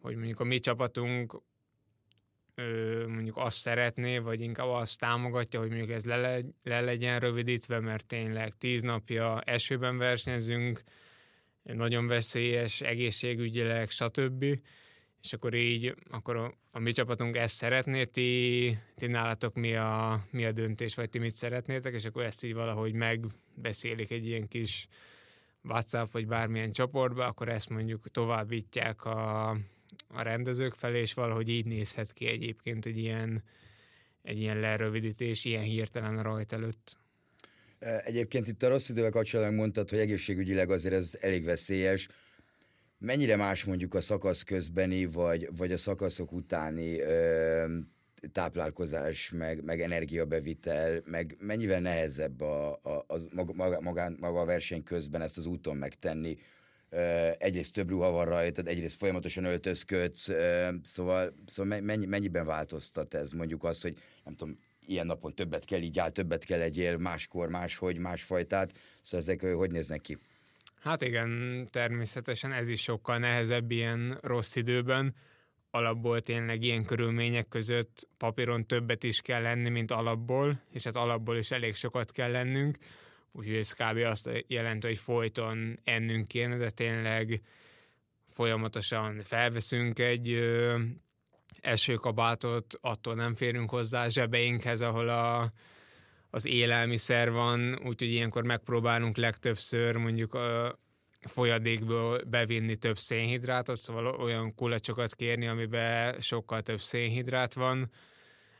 hogy 0.00 0.16
mondjuk 0.16 0.40
a 0.40 0.44
mi 0.44 0.58
csapatunk 0.58 1.42
mondjuk 3.06 3.36
azt 3.36 3.56
szeretné, 3.56 4.18
vagy 4.18 4.40
inkább 4.40 4.68
azt 4.68 4.98
támogatja, 4.98 5.60
hogy 5.60 5.68
mondjuk 5.68 5.90
ez 5.90 6.04
le, 6.04 6.16
le, 6.16 6.40
le 6.62 6.80
legyen 6.80 7.20
rövidítve, 7.20 7.80
mert 7.80 8.06
tényleg 8.06 8.52
tíz 8.52 8.82
napja 8.82 9.40
esőben 9.40 9.98
versenyzünk, 9.98 10.82
nagyon 11.62 12.06
veszélyes, 12.06 12.80
egészségügyileg, 12.80 13.90
stb. 13.90 14.44
És 15.22 15.32
akkor 15.32 15.54
így, 15.54 15.94
akkor 16.10 16.36
a, 16.36 16.54
a 16.70 16.78
mi 16.78 16.92
csapatunk 16.92 17.36
ezt 17.36 17.54
szeretné, 17.54 18.04
ti, 18.04 18.78
ti 18.96 19.06
nálatok 19.06 19.54
mi 19.54 19.74
a, 19.74 20.24
mi 20.30 20.44
a 20.44 20.52
döntés, 20.52 20.94
vagy 20.94 21.10
ti 21.10 21.18
mit 21.18 21.34
szeretnétek, 21.34 21.94
és 21.94 22.04
akkor 22.04 22.22
ezt 22.22 22.44
így 22.44 22.54
valahogy 22.54 22.92
megbeszélik 22.92 24.10
egy 24.10 24.26
ilyen 24.26 24.48
kis 24.48 24.88
WhatsApp, 25.62 26.10
vagy 26.10 26.26
bármilyen 26.26 26.72
csoportba, 26.72 27.26
akkor 27.26 27.48
ezt 27.48 27.68
mondjuk 27.68 28.08
továbbítják 28.10 29.04
a, 29.04 29.48
a 30.08 30.22
rendezők 30.22 30.74
felé, 30.74 31.00
és 31.00 31.14
valahogy 31.14 31.48
így 31.48 31.66
nézhet 31.66 32.12
ki 32.12 32.26
egyébként 32.26 32.86
egy 32.86 32.98
ilyen, 32.98 33.42
egy 34.22 34.40
ilyen 34.40 34.58
lerövidítés, 34.58 35.44
ilyen 35.44 35.62
hirtelen 35.62 36.22
rajt 36.22 36.52
előtt. 36.52 36.96
Egyébként 38.04 38.48
itt 38.48 38.62
a 38.62 38.68
rossz 38.68 38.88
idővel 38.88 39.10
kapcsolatban 39.10 39.54
mondtad, 39.54 39.90
hogy 39.90 39.98
egészségügyileg 39.98 40.70
azért 40.70 40.94
ez 40.94 41.18
elég 41.20 41.44
veszélyes. 41.44 42.08
Mennyire 43.00 43.36
más 43.36 43.64
mondjuk 43.64 43.94
a 43.94 44.00
szakasz 44.00 44.42
közbeni, 44.42 45.06
vagy, 45.06 45.48
vagy 45.56 45.72
a 45.72 45.76
szakaszok 45.76 46.32
utáni 46.32 47.00
ö, 47.00 47.78
táplálkozás, 48.32 49.30
meg, 49.30 49.64
meg 49.64 49.80
energiabevitel, 49.80 51.02
meg 51.04 51.36
mennyivel 51.40 51.80
nehezebb 51.80 52.40
a, 52.40 52.80
a, 52.82 53.04
a 53.06 53.18
maga, 53.34 53.80
maga, 53.80 54.12
maga 54.18 54.40
a 54.40 54.44
verseny 54.44 54.82
közben 54.82 55.20
ezt 55.20 55.38
az 55.38 55.46
úton 55.46 55.76
megtenni. 55.76 56.36
Ö, 56.90 57.30
egyrészt 57.38 57.74
több 57.74 57.88
ruha 57.88 58.10
van 58.10 58.24
rajtad, 58.24 58.68
egyrészt 58.68 58.96
folyamatosan 58.96 59.44
öltözködsz, 59.44 60.28
ö, 60.28 60.68
szóval, 60.82 61.34
szóval 61.46 61.80
mennyi, 61.80 62.06
mennyiben 62.06 62.46
változtat 62.46 63.14
ez 63.14 63.30
mondjuk 63.30 63.64
azt, 63.64 63.82
hogy 63.82 63.96
nem 64.24 64.34
tudom, 64.34 64.58
ilyen 64.86 65.06
napon 65.06 65.34
többet 65.34 65.64
kell, 65.64 65.80
így 65.80 65.98
áll, 65.98 66.10
többet 66.10 66.44
kell 66.44 66.60
egyél, 66.60 66.96
máskor, 66.96 67.48
máshogy, 67.48 67.98
másfajtát. 67.98 68.72
Szóval 69.02 69.26
ezek 69.26 69.54
hogy 69.54 69.70
néznek 69.70 70.00
ki? 70.00 70.18
Hát 70.80 71.02
igen, 71.02 71.66
természetesen 71.70 72.52
ez 72.52 72.68
is 72.68 72.82
sokkal 72.82 73.18
nehezebb 73.18 73.70
ilyen 73.70 74.18
rossz 74.22 74.56
időben. 74.56 75.14
Alapból 75.70 76.20
tényleg 76.20 76.62
ilyen 76.62 76.84
körülmények 76.84 77.48
között 77.48 78.08
papíron 78.16 78.66
többet 78.66 79.02
is 79.02 79.20
kell 79.20 79.42
lenni, 79.42 79.68
mint 79.68 79.90
alapból, 79.90 80.60
és 80.72 80.84
hát 80.84 80.96
alapból 80.96 81.36
is 81.36 81.50
elég 81.50 81.74
sokat 81.74 82.12
kell 82.12 82.30
lennünk. 82.30 82.76
Úgyhogy 83.32 83.56
ez 83.56 83.72
kb. 83.72 83.96
azt 83.96 84.30
jelenti, 84.46 84.86
hogy 84.86 84.98
folyton 84.98 85.78
ennünk 85.84 86.28
kéne, 86.28 86.56
de 86.56 86.70
tényleg 86.70 87.42
folyamatosan 88.28 89.22
felveszünk 89.22 89.98
egy 89.98 90.38
esőkabátot, 91.60 92.78
attól 92.80 93.14
nem 93.14 93.34
férünk 93.34 93.70
hozzá 93.70 94.04
a 94.04 94.08
zsebeinkhez, 94.08 94.80
ahol 94.80 95.08
a, 95.08 95.52
az 96.30 96.46
élelmiszer 96.46 97.30
van, 97.30 97.78
úgyhogy 97.84 98.10
ilyenkor 98.10 98.44
megpróbálunk 98.44 99.16
legtöbbször 99.16 99.96
mondjuk 99.96 100.34
a 100.34 100.78
folyadékból 101.20 102.22
bevinni 102.24 102.76
több 102.76 102.98
szénhidrátot, 102.98 103.76
szóval 103.76 104.06
olyan 104.06 104.54
kulacsokat 104.54 105.14
kérni, 105.14 105.46
amiben 105.46 106.20
sokkal 106.20 106.62
több 106.62 106.80
szénhidrát 106.80 107.54
van, 107.54 107.90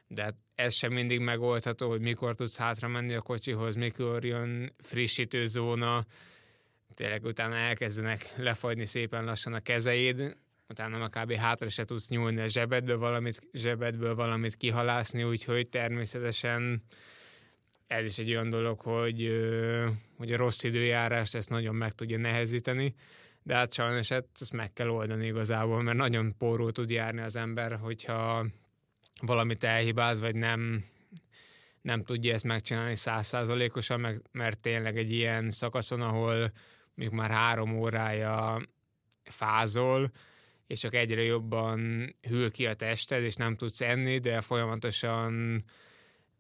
de 0.07 0.23
hát 0.23 0.35
ez 0.55 0.75
sem 0.75 0.93
mindig 0.93 1.21
megoldható, 1.21 1.89
hogy 1.89 2.01
mikor 2.01 2.35
tudsz 2.35 2.57
hátra 2.57 2.89
menni 2.89 3.15
a 3.15 3.21
kocsihoz, 3.21 3.75
mikor 3.75 4.25
jön 4.25 4.75
frissítő 4.79 5.45
zóna, 5.45 6.05
tényleg 6.95 7.25
utána 7.25 7.57
elkezdenek 7.57 8.33
lefagyni 8.37 8.87
szépen 8.87 9.25
lassan 9.25 9.53
a 9.53 9.61
kezeid, 9.61 10.37
utána 10.69 10.99
már 10.99 11.09
kb. 11.09 11.33
hátra 11.33 11.69
se 11.69 11.85
tudsz 11.85 12.09
nyúlni 12.09 12.41
a 12.41 12.47
zsebedből 12.47 12.99
valamit, 12.99 13.49
zsebedből 13.53 14.15
valamit 14.15 14.57
kihalászni, 14.57 15.23
úgyhogy 15.23 15.69
természetesen 15.69 16.83
ez 17.89 18.05
is 18.05 18.19
egy 18.19 18.31
olyan 18.31 18.51
dolog, 18.51 18.81
hogy, 18.81 19.31
hogy 20.17 20.33
a 20.33 20.37
rossz 20.37 20.63
időjárást 20.63 21.35
ezt 21.35 21.51
nagyon 21.51 21.75
meg 21.75 21.93
tudja 21.93 22.19
nehezíteni, 22.19 22.95
de 23.43 23.55
hát 23.55 23.73
sajnos 23.73 24.09
hát 24.09 24.27
ezt 24.41 24.53
meg 24.53 24.73
kell 24.73 24.89
oldani 24.89 25.27
igazából, 25.27 25.83
mert 25.83 25.97
nagyon 25.97 26.37
póró 26.39 26.71
tud 26.71 26.91
járni 26.91 27.21
az 27.21 27.37
ember, 27.37 27.77
hogyha 27.77 28.47
valamit 29.21 29.65
elhibáz, 29.65 30.21
vagy 30.21 30.35
nem, 30.35 30.85
nem 31.81 32.01
tudja 32.01 32.35
ezt 32.35 32.45
megcsinálni 32.45 32.97
százszázalékosan, 32.97 34.23
mert 34.33 34.59
tényleg 34.59 34.97
egy 34.97 35.13
ilyen 35.13 35.51
szakaszon, 35.51 36.01
ahol 36.01 36.53
még 36.95 37.11
már 37.11 37.31
három 37.31 37.79
órája 37.79 38.61
fázol, 39.25 40.13
és 40.67 40.81
csak 40.81 40.95
egyre 40.95 41.23
jobban 41.23 41.81
hűl 42.29 42.51
ki 42.51 42.67
a 42.67 42.75
tested, 42.75 43.23
és 43.23 43.35
nem 43.35 43.55
tudsz 43.55 43.81
enni, 43.81 44.19
de 44.19 44.41
folyamatosan 44.41 45.65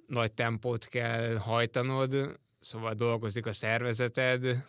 nagy 0.09 0.33
tempót 0.33 0.87
kell 0.87 1.37
hajtanod, 1.37 2.39
szóval 2.61 2.95
dolgozik 2.95 3.47
a 3.47 3.53
szervezeted, 3.53 4.67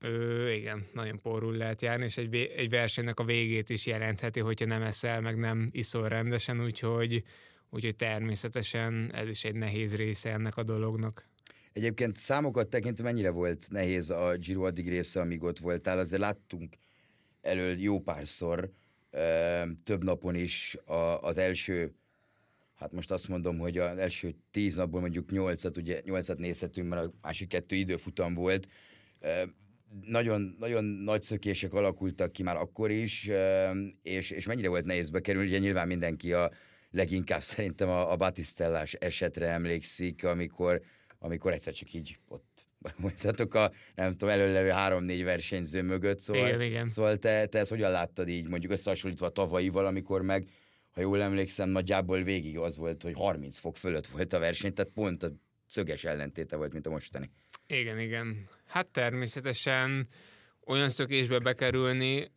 Ö, 0.00 0.50
igen, 0.50 0.86
nagyon 0.92 1.20
porul 1.20 1.56
lehet 1.56 1.82
járni, 1.82 2.04
és 2.04 2.16
egy, 2.16 2.34
egy 2.34 2.68
versenynek 2.68 3.20
a 3.20 3.24
végét 3.24 3.70
is 3.70 3.86
jelentheti, 3.86 4.40
hogyha 4.40 4.66
nem 4.66 4.82
eszel, 4.82 5.20
meg 5.20 5.38
nem 5.38 5.68
iszol 5.72 6.08
rendesen, 6.08 6.62
úgyhogy, 6.64 7.22
úgyhogy 7.70 7.96
természetesen 7.96 9.10
ez 9.14 9.28
is 9.28 9.44
egy 9.44 9.54
nehéz 9.54 9.96
része 9.96 10.30
ennek 10.30 10.56
a 10.56 10.62
dolognak. 10.62 11.28
Egyébként 11.72 12.16
számokat 12.16 12.68
tekintve 12.68 13.04
mennyire 13.04 13.30
volt 13.30 13.70
nehéz 13.70 14.10
a 14.10 14.36
Giro 14.36 14.62
addig 14.62 14.88
része, 14.88 15.20
amíg 15.20 15.42
ott 15.42 15.58
voltál? 15.58 15.98
Azért 15.98 16.20
láttunk 16.20 16.76
elől 17.40 17.78
jó 17.78 18.00
párszor, 18.00 18.70
több 19.84 20.04
napon 20.04 20.34
is 20.34 20.76
az 21.20 21.36
első, 21.36 21.94
hát 22.76 22.92
most 22.92 23.10
azt 23.10 23.28
mondom, 23.28 23.58
hogy 23.58 23.78
az 23.78 23.98
első 23.98 24.34
tíz 24.50 24.76
napból 24.76 25.00
mondjuk 25.00 25.30
nyolcat, 25.30 25.76
ugye 25.76 26.00
nyolcat 26.04 26.38
nézhetünk, 26.38 26.88
mert 26.88 27.04
a 27.04 27.12
másik 27.22 27.48
kettő 27.48 27.76
időfutam 27.76 28.34
volt. 28.34 28.68
Nagyon, 30.06 30.56
nagyon 30.58 30.84
nagy 30.84 31.22
szökések 31.22 31.72
alakultak 31.72 32.32
ki 32.32 32.42
már 32.42 32.56
akkor 32.56 32.90
is, 32.90 33.30
és, 34.02 34.30
és 34.30 34.46
mennyire 34.46 34.68
volt 34.68 34.84
nehéz 34.84 35.10
bekerülni, 35.10 35.48
ugye 35.48 35.58
nyilván 35.58 35.86
mindenki 35.86 36.32
a 36.32 36.50
leginkább 36.90 37.42
szerintem 37.54 37.88
a, 37.88 38.12
a 38.12 38.16
Batistellás 38.16 38.92
esetre 38.92 39.48
emlékszik, 39.48 40.24
amikor, 40.24 40.82
amikor 41.18 41.52
egyszer 41.52 41.72
csak 41.72 41.92
így 41.92 42.18
ott 42.28 42.66
mondhatok 42.96 43.54
a, 43.54 43.70
nem 43.94 44.10
tudom, 44.10 44.28
előlevő 44.28 44.68
három-négy 44.68 45.24
versenyző 45.24 45.82
mögött, 45.82 46.20
szóval, 46.20 46.46
igen, 46.46 46.60
igen. 46.60 46.88
szóval 46.88 47.16
te, 47.16 47.46
te 47.46 47.58
ezt 47.58 47.70
hogyan 47.70 47.90
láttad 47.90 48.28
így, 48.28 48.48
mondjuk 48.48 48.72
összehasonlítva 48.72 49.26
a 49.26 49.30
tavalyival, 49.30 49.86
amikor 49.86 50.22
meg, 50.22 50.48
ha 50.96 51.02
jól 51.02 51.22
emlékszem, 51.22 51.68
nagyjából 51.68 52.22
végig 52.22 52.58
az 52.58 52.76
volt, 52.76 53.02
hogy 53.02 53.14
30 53.14 53.58
fok 53.58 53.76
fölött 53.76 54.06
volt 54.06 54.32
a 54.32 54.38
verseny, 54.38 54.72
tehát 54.72 54.92
pont 54.92 55.22
a 55.22 55.28
szöges 55.66 56.04
ellentéte 56.04 56.56
volt, 56.56 56.72
mint 56.72 56.86
a 56.86 56.90
mostani. 56.90 57.30
Igen, 57.66 58.00
igen. 58.00 58.48
Hát 58.66 58.86
természetesen 58.86 60.08
olyan 60.66 60.88
szökésbe 60.88 61.38
bekerülni, 61.38 62.30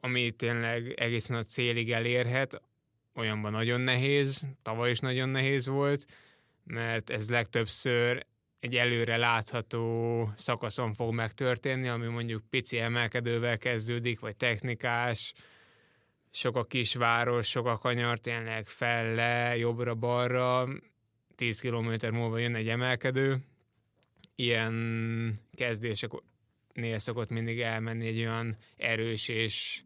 ami 0.00 0.30
tényleg 0.30 0.92
egészen 0.96 1.36
a 1.36 1.42
célig 1.42 1.92
elérhet, 1.92 2.62
olyanban 3.14 3.52
nagyon 3.52 3.80
nehéz, 3.80 4.46
tavaly 4.62 4.90
is 4.90 4.98
nagyon 4.98 5.28
nehéz 5.28 5.66
volt, 5.66 6.06
mert 6.64 7.10
ez 7.10 7.30
legtöbbször 7.30 8.26
egy 8.60 8.76
előre 8.76 9.16
látható 9.16 10.30
szakaszon 10.36 10.94
fog 10.94 11.14
megtörténni, 11.14 11.88
ami 11.88 12.06
mondjuk 12.06 12.42
pici 12.50 12.78
emelkedővel 12.78 13.58
kezdődik, 13.58 14.20
vagy 14.20 14.36
technikás, 14.36 15.32
sok 16.30 16.56
a 16.56 16.64
kisváros, 16.64 17.48
sok 17.48 17.66
a 17.66 17.78
kanyar, 17.78 18.18
tényleg 18.18 18.66
fel-le, 18.68 19.56
jobbra-balra, 19.56 20.68
10 21.34 21.60
km 21.60 22.14
múlva 22.14 22.38
jön 22.38 22.54
egy 22.54 22.68
emelkedő. 22.68 23.38
Ilyen 24.34 25.34
kezdéseknél 25.52 26.98
szokott 26.98 27.30
mindig 27.30 27.60
elmenni 27.60 28.06
egy 28.06 28.18
olyan 28.18 28.56
erős 28.76 29.28
és 29.28 29.82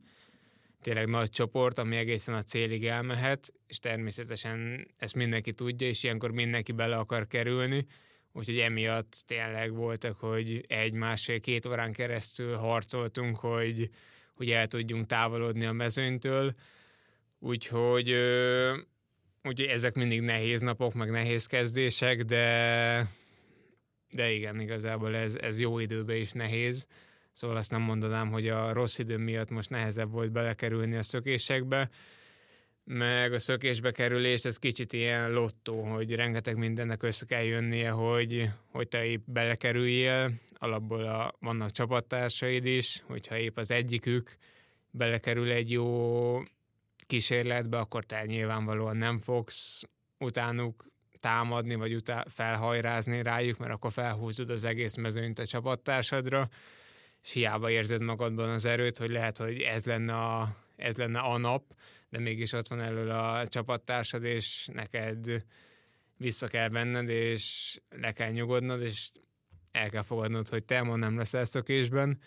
tényleg 0.83 1.09
nagy 1.09 1.31
csoport, 1.31 1.79
ami 1.79 1.97
egészen 1.97 2.35
a 2.35 2.43
célig 2.43 2.87
elmehet, 2.87 3.53
és 3.67 3.79
természetesen 3.79 4.89
ezt 4.97 5.15
mindenki 5.15 5.53
tudja, 5.53 5.87
és 5.87 6.03
ilyenkor 6.03 6.31
mindenki 6.31 6.73
bele 6.73 6.97
akar 6.97 7.27
kerülni, 7.27 7.87
úgyhogy 8.33 8.59
emiatt 8.59 9.23
tényleg 9.27 9.75
voltak, 9.75 10.19
hogy 10.19 10.65
egy, 10.67 10.93
másfél, 10.93 11.41
két 11.41 11.67
órán 11.67 11.93
keresztül 11.93 12.57
harcoltunk, 12.57 13.37
hogy, 13.37 13.91
hogy 14.37 14.51
el 14.51 14.67
tudjunk 14.67 15.07
távolodni 15.07 15.65
a 15.65 15.73
mezőnytől, 15.73 16.55
úgyhogy, 17.39 18.11
úgyhogy 19.43 19.67
ezek 19.67 19.95
mindig 19.95 20.21
nehéz 20.21 20.61
napok, 20.61 20.95
meg 20.95 21.11
nehéz 21.11 21.47
kezdések, 21.47 22.23
de, 22.23 23.09
de 24.11 24.31
igen, 24.31 24.61
igazából 24.61 25.17
ez, 25.17 25.35
ez 25.41 25.61
jó 25.61 25.79
időben 25.79 26.17
is 26.17 26.33
nehéz, 26.33 26.87
szóval 27.33 27.57
azt 27.57 27.71
nem 27.71 27.81
mondanám, 27.81 28.31
hogy 28.31 28.49
a 28.49 28.73
rossz 28.73 28.99
idő 28.99 29.17
miatt 29.17 29.51
most 29.51 29.71
nehezebb 29.71 30.11
volt 30.11 30.33
belekerülni 30.33 30.97
a 30.97 31.03
szökésekbe, 31.03 31.91
meg 32.85 33.33
a 33.33 33.39
szökésbe 33.39 33.91
kerülés, 33.91 34.45
ez 34.45 34.59
kicsit 34.59 34.93
ilyen 34.93 35.33
lottó, 35.33 35.83
hogy 35.83 36.15
rengeteg 36.15 36.57
mindennek 36.57 37.03
össze 37.03 37.27
kell 37.27 37.43
jönnie, 37.43 37.91
hogy, 37.91 38.49
hogy 38.71 38.89
te 38.89 39.05
épp 39.05 39.23
belekerüljél, 39.27 40.31
alapból 40.65 41.05
a, 41.05 41.35
vannak 41.41 41.71
csapattársaid 41.71 42.65
is, 42.65 43.03
hogyha 43.07 43.39
épp 43.39 43.59
az 43.59 43.71
egyikük 43.71 44.37
belekerül 44.91 45.51
egy 45.51 45.71
jó 45.71 46.43
kísérletbe, 47.07 47.79
akkor 47.79 48.05
te 48.05 48.25
nyilvánvalóan 48.25 48.97
nem 48.97 49.19
fogsz 49.19 49.83
utánuk 50.19 50.93
támadni, 51.19 51.75
vagy 51.75 51.95
utá- 51.95 52.33
felhajrázni 52.33 53.23
rájuk, 53.23 53.59
mert 53.59 53.73
akkor 53.73 53.93
felhúzod 53.93 54.51
az 54.51 54.65
egész 54.65 54.95
mezőnyt 54.95 55.39
a 55.39 55.47
csapattársadra, 55.47 56.49
és 57.23 57.33
hiába 57.33 57.71
érzed 57.71 58.03
magadban 58.03 58.51
az 58.51 58.65
erőt, 58.65 58.97
hogy 58.97 59.11
lehet, 59.11 59.37
hogy 59.37 59.61
ez 59.61 59.85
lenne 59.85 60.15
a, 60.15 60.57
ez 60.77 60.97
lenne 60.97 61.19
a 61.19 61.37
nap, 61.37 61.65
de 62.09 62.19
mégis 62.19 62.53
ott 62.53 62.69
van 62.69 62.81
elől 62.81 63.11
a 63.11 63.49
csapattársad, 63.49 64.25
és 64.25 64.69
neked 64.73 65.45
vissza 66.17 66.47
kell 66.47 66.69
venned, 66.69 67.09
és 67.09 67.77
le 67.91 68.13
kell 68.13 68.31
nyugodnod, 68.31 68.83
és 68.83 69.11
el 69.75 69.91
kell 69.91 70.03
fogadnod, 70.03 70.49
hogy 70.49 70.65
te 70.65 70.83
ma 70.83 70.97
nem 70.97 71.17
leszel 71.17 71.45
szökésben, 71.45 72.19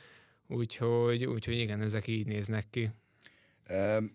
úgyhogy, 0.47 1.25
úgyhogy 1.25 1.57
igen, 1.57 1.81
ezek 1.81 2.07
így 2.07 2.25
néznek 2.25 2.65
ki. 2.69 2.89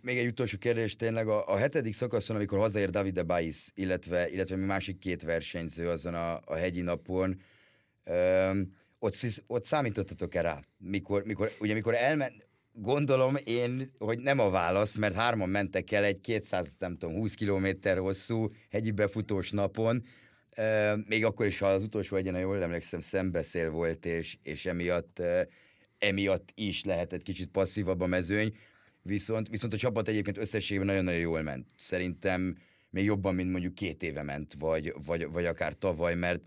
Még 0.01 0.18
egy 0.18 0.27
utolsó 0.27 0.59
kérdés, 0.59 0.97
tényleg 0.97 1.29
a, 1.29 1.49
a 1.49 1.57
hetedik 1.57 1.95
szakaszon, 1.95 2.37
amikor 2.37 2.59
hazaér 2.59 2.90
Davide 2.90 3.23
Baisz, 3.23 3.73
illetve, 3.75 4.31
illetve 4.31 4.57
mi 4.57 4.64
másik 4.64 4.99
két 4.99 5.23
versenyző 5.23 5.88
azon 5.88 6.14
a, 6.14 6.40
a 6.45 6.55
hegyi 6.55 6.81
napon, 6.81 7.40
uh, 8.07 8.59
ott, 8.99 9.14
ott 9.47 9.64
számítottatok-e 9.64 10.40
rá? 10.40 10.61
Mikor, 10.79 11.25
mikor, 11.25 11.51
ugye 11.61 11.75
mikor 11.75 11.95
elment, 11.95 12.47
gondolom 12.73 13.37
én, 13.45 13.92
hogy 13.99 14.21
nem 14.21 14.38
a 14.38 14.51
válasz, 14.51 14.97
mert 14.97 15.14
hárman 15.14 15.49
mentek 15.49 15.92
el 15.92 16.05
egy 16.05 16.21
200, 16.21 16.77
nem 16.79 16.97
tudom, 16.97 17.14
20 17.14 17.35
kilométer 17.35 17.99
hosszú 17.99 18.51
hegyi 18.71 18.90
befutós 18.90 19.51
napon, 19.51 20.05
még 21.07 21.25
akkor 21.25 21.47
is, 21.47 21.59
ha 21.59 21.67
az 21.67 21.83
utolsó 21.83 22.17
egyen, 22.17 22.38
jól 22.38 22.62
emlékszem, 22.62 23.01
szembeszél 23.01 23.71
volt, 23.71 24.07
és, 24.07 24.37
és 24.43 24.67
emiatt, 24.67 25.23
emiatt 25.99 26.49
is 26.55 26.85
lehetett 26.85 27.23
kicsit 27.23 27.51
passzívabb 27.51 28.01
a 28.01 28.07
mezőny, 28.07 28.57
viszont, 29.03 29.49
viszont 29.49 29.73
a 29.73 29.77
csapat 29.77 30.09
egyébként 30.09 30.38
összességében 30.38 30.87
nagyon-nagyon 30.87 31.21
jól 31.21 31.43
ment. 31.43 31.67
Szerintem 31.77 32.57
még 32.91 33.05
jobban, 33.05 33.35
mint 33.35 33.51
mondjuk 33.51 33.75
két 33.75 34.03
éve 34.03 34.23
ment, 34.23 34.55
vagy, 34.59 34.95
vagy, 35.07 35.31
vagy 35.31 35.47
akár 35.47 35.73
tavaly, 35.73 36.15
mert 36.15 36.43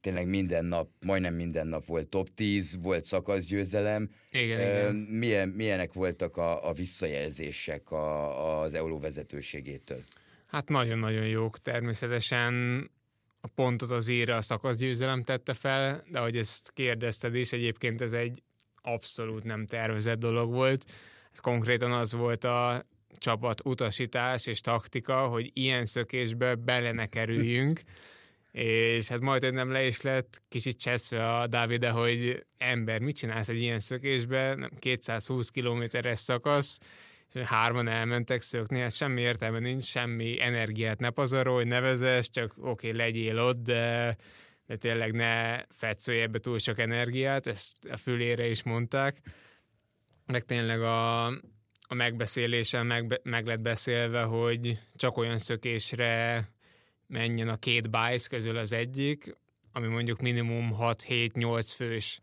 tényleg 0.00 0.26
minden 0.26 0.64
nap, 0.64 0.88
majdnem 1.06 1.34
minden 1.34 1.66
nap 1.66 1.86
volt 1.86 2.08
top 2.08 2.28
10, 2.34 2.78
volt 2.82 3.04
szakaszgyőzelem. 3.04 4.10
Igen, 4.30 4.60
uh, 4.60 4.66
igen. 4.66 4.94
Milyen, 4.94 5.48
milyenek 5.48 5.92
voltak 5.92 6.36
a, 6.36 6.68
a 6.68 6.72
visszajelzések 6.72 7.90
a, 7.90 8.60
az 8.60 8.74
Euró 8.74 8.98
vezetőségétől? 8.98 10.02
Hát 10.46 10.68
nagyon-nagyon 10.68 11.26
jók. 11.26 11.58
Természetesen 11.58 12.84
a 13.40 13.48
pontot 13.54 13.90
az 13.90 14.08
íre 14.08 14.34
a 14.34 14.40
szakaszgyőzelem 14.40 15.22
tette 15.22 15.54
fel, 15.54 16.04
de 16.10 16.18
ahogy 16.18 16.36
ezt 16.36 16.70
kérdezted 16.74 17.34
is, 17.34 17.52
egyébként 17.52 18.00
ez 18.00 18.12
egy 18.12 18.42
abszolút 18.82 19.44
nem 19.44 19.66
tervezett 19.66 20.18
dolog 20.18 20.52
volt. 20.52 20.84
Ez 21.32 21.38
konkrétan 21.38 21.92
az 21.92 22.12
volt 22.12 22.44
a 22.44 22.86
csapat 23.16 23.60
utasítás 23.64 24.46
és 24.46 24.60
taktika, 24.60 25.26
hogy 25.26 25.50
ilyen 25.52 25.86
szökésbe 25.86 26.54
bele 26.54 26.92
ne 26.92 27.06
kerüljünk, 27.06 27.80
és 28.52 29.08
hát 29.08 29.20
majd 29.20 29.52
nem 29.52 29.70
le 29.70 29.86
is 29.86 30.00
lett 30.00 30.42
kicsit 30.48 30.80
cseszve 30.80 31.36
a 31.36 31.46
Davide, 31.46 31.90
hogy 31.90 32.44
ember, 32.58 33.00
mit 33.00 33.16
csinálsz 33.16 33.48
egy 33.48 33.60
ilyen 33.60 33.78
szökésbe, 33.78 34.70
220 34.78 35.48
kilométeres 35.48 36.18
szakasz, 36.18 36.78
és 37.32 37.40
hárman 37.40 37.88
elmentek 37.88 38.40
szökni, 38.40 38.80
hát 38.80 38.94
semmi 38.94 39.20
értelme 39.20 39.58
nincs, 39.58 39.84
semmi 39.84 40.40
energiát 40.40 41.00
ne 41.00 41.10
pazarolj, 41.10 41.64
ne 41.64 42.20
csak 42.20 42.54
oké, 42.56 42.68
okay, 42.68 42.92
legyél 42.92 43.38
ott, 43.38 43.62
de, 43.62 44.16
de 44.66 44.76
tényleg 44.76 45.12
ne 45.12 45.62
fetszölj 45.68 46.20
ebbe 46.20 46.38
túl 46.38 46.58
sok 46.58 46.78
energiát, 46.78 47.46
ezt 47.46 47.72
a 47.90 47.96
fülére 47.96 48.46
is 48.46 48.62
mondták. 48.62 49.20
Meg 50.26 50.44
tényleg 50.44 50.82
a, 50.82 51.26
a 51.80 51.94
megbeszélésen 51.94 52.86
meg, 52.86 53.20
meg 53.22 53.46
lett 53.46 53.60
beszélve, 53.60 54.22
hogy 54.22 54.78
csak 54.94 55.16
olyan 55.16 55.38
szökésre 55.38 56.44
menjen 57.06 57.48
a 57.48 57.56
két 57.56 57.90
bájsz 57.90 58.26
közül 58.26 58.56
az 58.56 58.72
egyik, 58.72 59.36
ami 59.72 59.86
mondjuk 59.86 60.20
minimum 60.20 60.76
6-7-8 60.80 61.72
fős. 61.76 62.20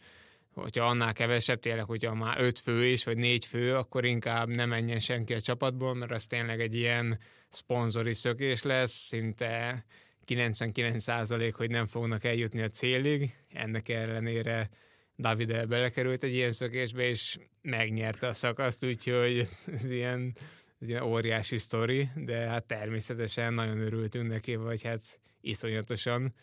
Hogyha 0.56 0.86
annál 0.86 1.14
kevesebb, 1.14 1.60
tényleg, 1.60 1.86
hogyha 1.86 2.14
már 2.14 2.40
5 2.40 2.60
fő 2.60 2.86
is, 2.86 3.04
vagy 3.04 3.18
4 3.18 3.46
fő, 3.46 3.76
akkor 3.76 4.06
inkább 4.06 4.48
nem 4.48 4.70
menjen 4.70 5.00
senki 5.00 5.34
a 5.34 5.42
csapatból, 5.42 5.94
mert 5.94 6.12
az 6.12 6.26
tényleg 6.26 6.62
egy 6.62 6.76
ilyen 6.76 7.20
szponzori 7.50 8.14
szökés 8.14 8.64
lesz, 8.64 8.92
szinte 8.92 9.86
99% 10.28 11.54
hogy 11.56 11.70
nem 11.70 11.86
fognak 11.86 12.24
eljutni 12.24 12.62
a 12.62 12.68
célig. 12.68 13.36
Ennek 13.54 13.90
ellenére 13.90 14.70
David 15.18 15.68
belekerült 15.68 16.24
egy 16.24 16.34
ilyen 16.34 16.52
szökésbe, 16.52 17.04
és 17.04 17.38
megnyerte 17.62 18.28
a 18.28 18.34
szakaszt, 18.34 18.86
úgyhogy 18.86 19.48
ez 19.74 19.86
ilyen 19.86 20.38
egy 20.80 20.90
ilyen 20.90 21.04
óriási 21.04 21.58
sztori, 21.58 22.10
de 22.16 22.38
hát 22.38 22.66
természetesen 22.66 23.54
nagyon 23.54 23.80
örültünk 23.80 24.28
neki, 24.28 24.56
vagy 24.56 24.84
hát 24.84 25.20
iszonyatosan. 25.42 26.34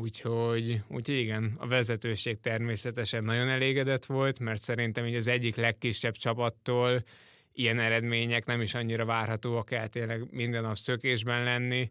Úgyhogy, 0.00 0.82
úgyhogy 0.88 1.18
igen, 1.18 1.54
a 1.58 1.66
vezetőség 1.66 2.40
természetesen 2.40 3.24
nagyon 3.24 3.48
elégedett 3.48 4.04
volt, 4.04 4.38
mert 4.38 4.60
szerintem 4.60 5.06
így 5.06 5.14
az 5.14 5.26
egyik 5.26 5.56
legkisebb 5.56 6.14
csapattól 6.14 7.04
ilyen 7.52 7.78
eredmények 7.78 8.44
nem 8.46 8.60
is 8.60 8.74
annyira 8.74 9.04
várhatóak 9.04 9.70
el 9.70 9.88
tényleg 9.88 10.32
minden 10.32 10.62
nap 10.62 10.76
szökésben 10.76 11.44
lenni. 11.44 11.90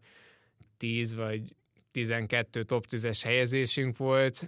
10 0.77 1.15
vagy 1.15 1.55
12 1.91 2.63
top 2.63 2.85
10-es 2.89 3.19
helyezésünk 3.23 3.97
volt, 3.97 4.47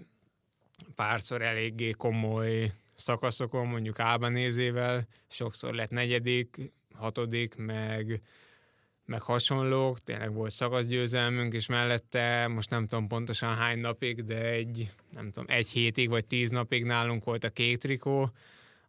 párszor 0.95 1.41
eléggé 1.41 1.91
komoly 1.91 2.71
szakaszokon, 2.93 3.67
mondjuk 3.67 3.99
Ába 3.99 4.29
nézével, 4.29 5.07
sokszor 5.27 5.73
lett 5.73 5.89
negyedik, 5.89 6.71
hatodik, 6.93 7.55
meg, 7.55 8.21
meg 9.07 9.21
hasonlók, 9.21 9.99
tényleg 9.99 10.33
volt 10.33 10.51
szakaszgyőzelmünk, 10.51 11.53
és 11.53 11.67
mellette 11.67 12.47
most 12.47 12.69
nem 12.69 12.87
tudom 12.87 13.07
pontosan 13.07 13.55
hány 13.55 13.79
napig, 13.79 14.23
de 14.23 14.45
egy, 14.45 14.91
nem 15.11 15.31
tudom, 15.31 15.45
egy 15.49 15.67
hétig 15.67 16.09
vagy 16.09 16.25
tíz 16.25 16.51
napig 16.51 16.83
nálunk 16.83 17.23
volt 17.23 17.43
a 17.43 17.49
kék 17.49 17.77
trikó, 17.77 18.31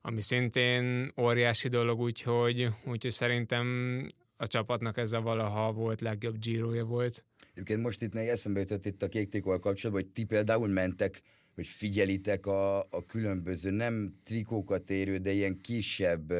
ami 0.00 0.20
szintén 0.20 1.12
óriási 1.20 1.68
dolog, 1.68 2.00
úgyhogy, 2.00 2.68
úgyhogy 2.84 3.12
szerintem 3.12 4.06
a 4.36 4.46
csapatnak 4.46 4.96
ez 4.96 5.12
a 5.12 5.20
valaha 5.20 5.72
volt 5.72 6.00
legjobb 6.00 6.38
gyírója 6.38 6.84
volt. 6.84 7.24
Egyébként 7.52 7.82
most 7.82 8.02
itt 8.02 8.12
még 8.12 8.28
eszembe 8.28 8.60
jutott 8.60 8.86
itt 8.86 9.02
a 9.02 9.08
kék 9.08 9.28
trikóval 9.28 9.58
kapcsolatban, 9.58 10.04
hogy 10.04 10.12
ti 10.12 10.24
például 10.24 10.68
mentek, 10.68 11.22
hogy 11.54 11.66
figyelitek 11.66 12.46
a, 12.46 12.78
a 12.78 13.04
különböző, 13.06 13.70
nem 13.70 14.14
trikókat 14.24 14.90
érő, 14.90 15.18
de 15.18 15.32
ilyen 15.32 15.60
kisebb, 15.60 16.32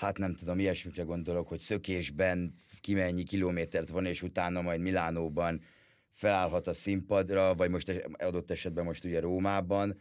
hát 0.00 0.18
nem 0.18 0.34
tudom, 0.34 0.58
ilyesmikre 0.58 1.02
gondolok, 1.02 1.48
hogy 1.48 1.60
szökésben 1.60 2.54
kimennyi 2.80 3.22
kilométert 3.22 3.88
van, 3.88 4.06
és 4.06 4.22
utána 4.22 4.60
majd 4.60 4.80
Milánóban 4.80 5.62
felállhat 6.12 6.66
a 6.66 6.72
színpadra, 6.74 7.54
vagy 7.54 7.70
most 7.70 8.08
adott 8.18 8.50
esetben 8.50 8.84
most 8.84 9.04
ugye 9.04 9.20
Rómában, 9.20 9.98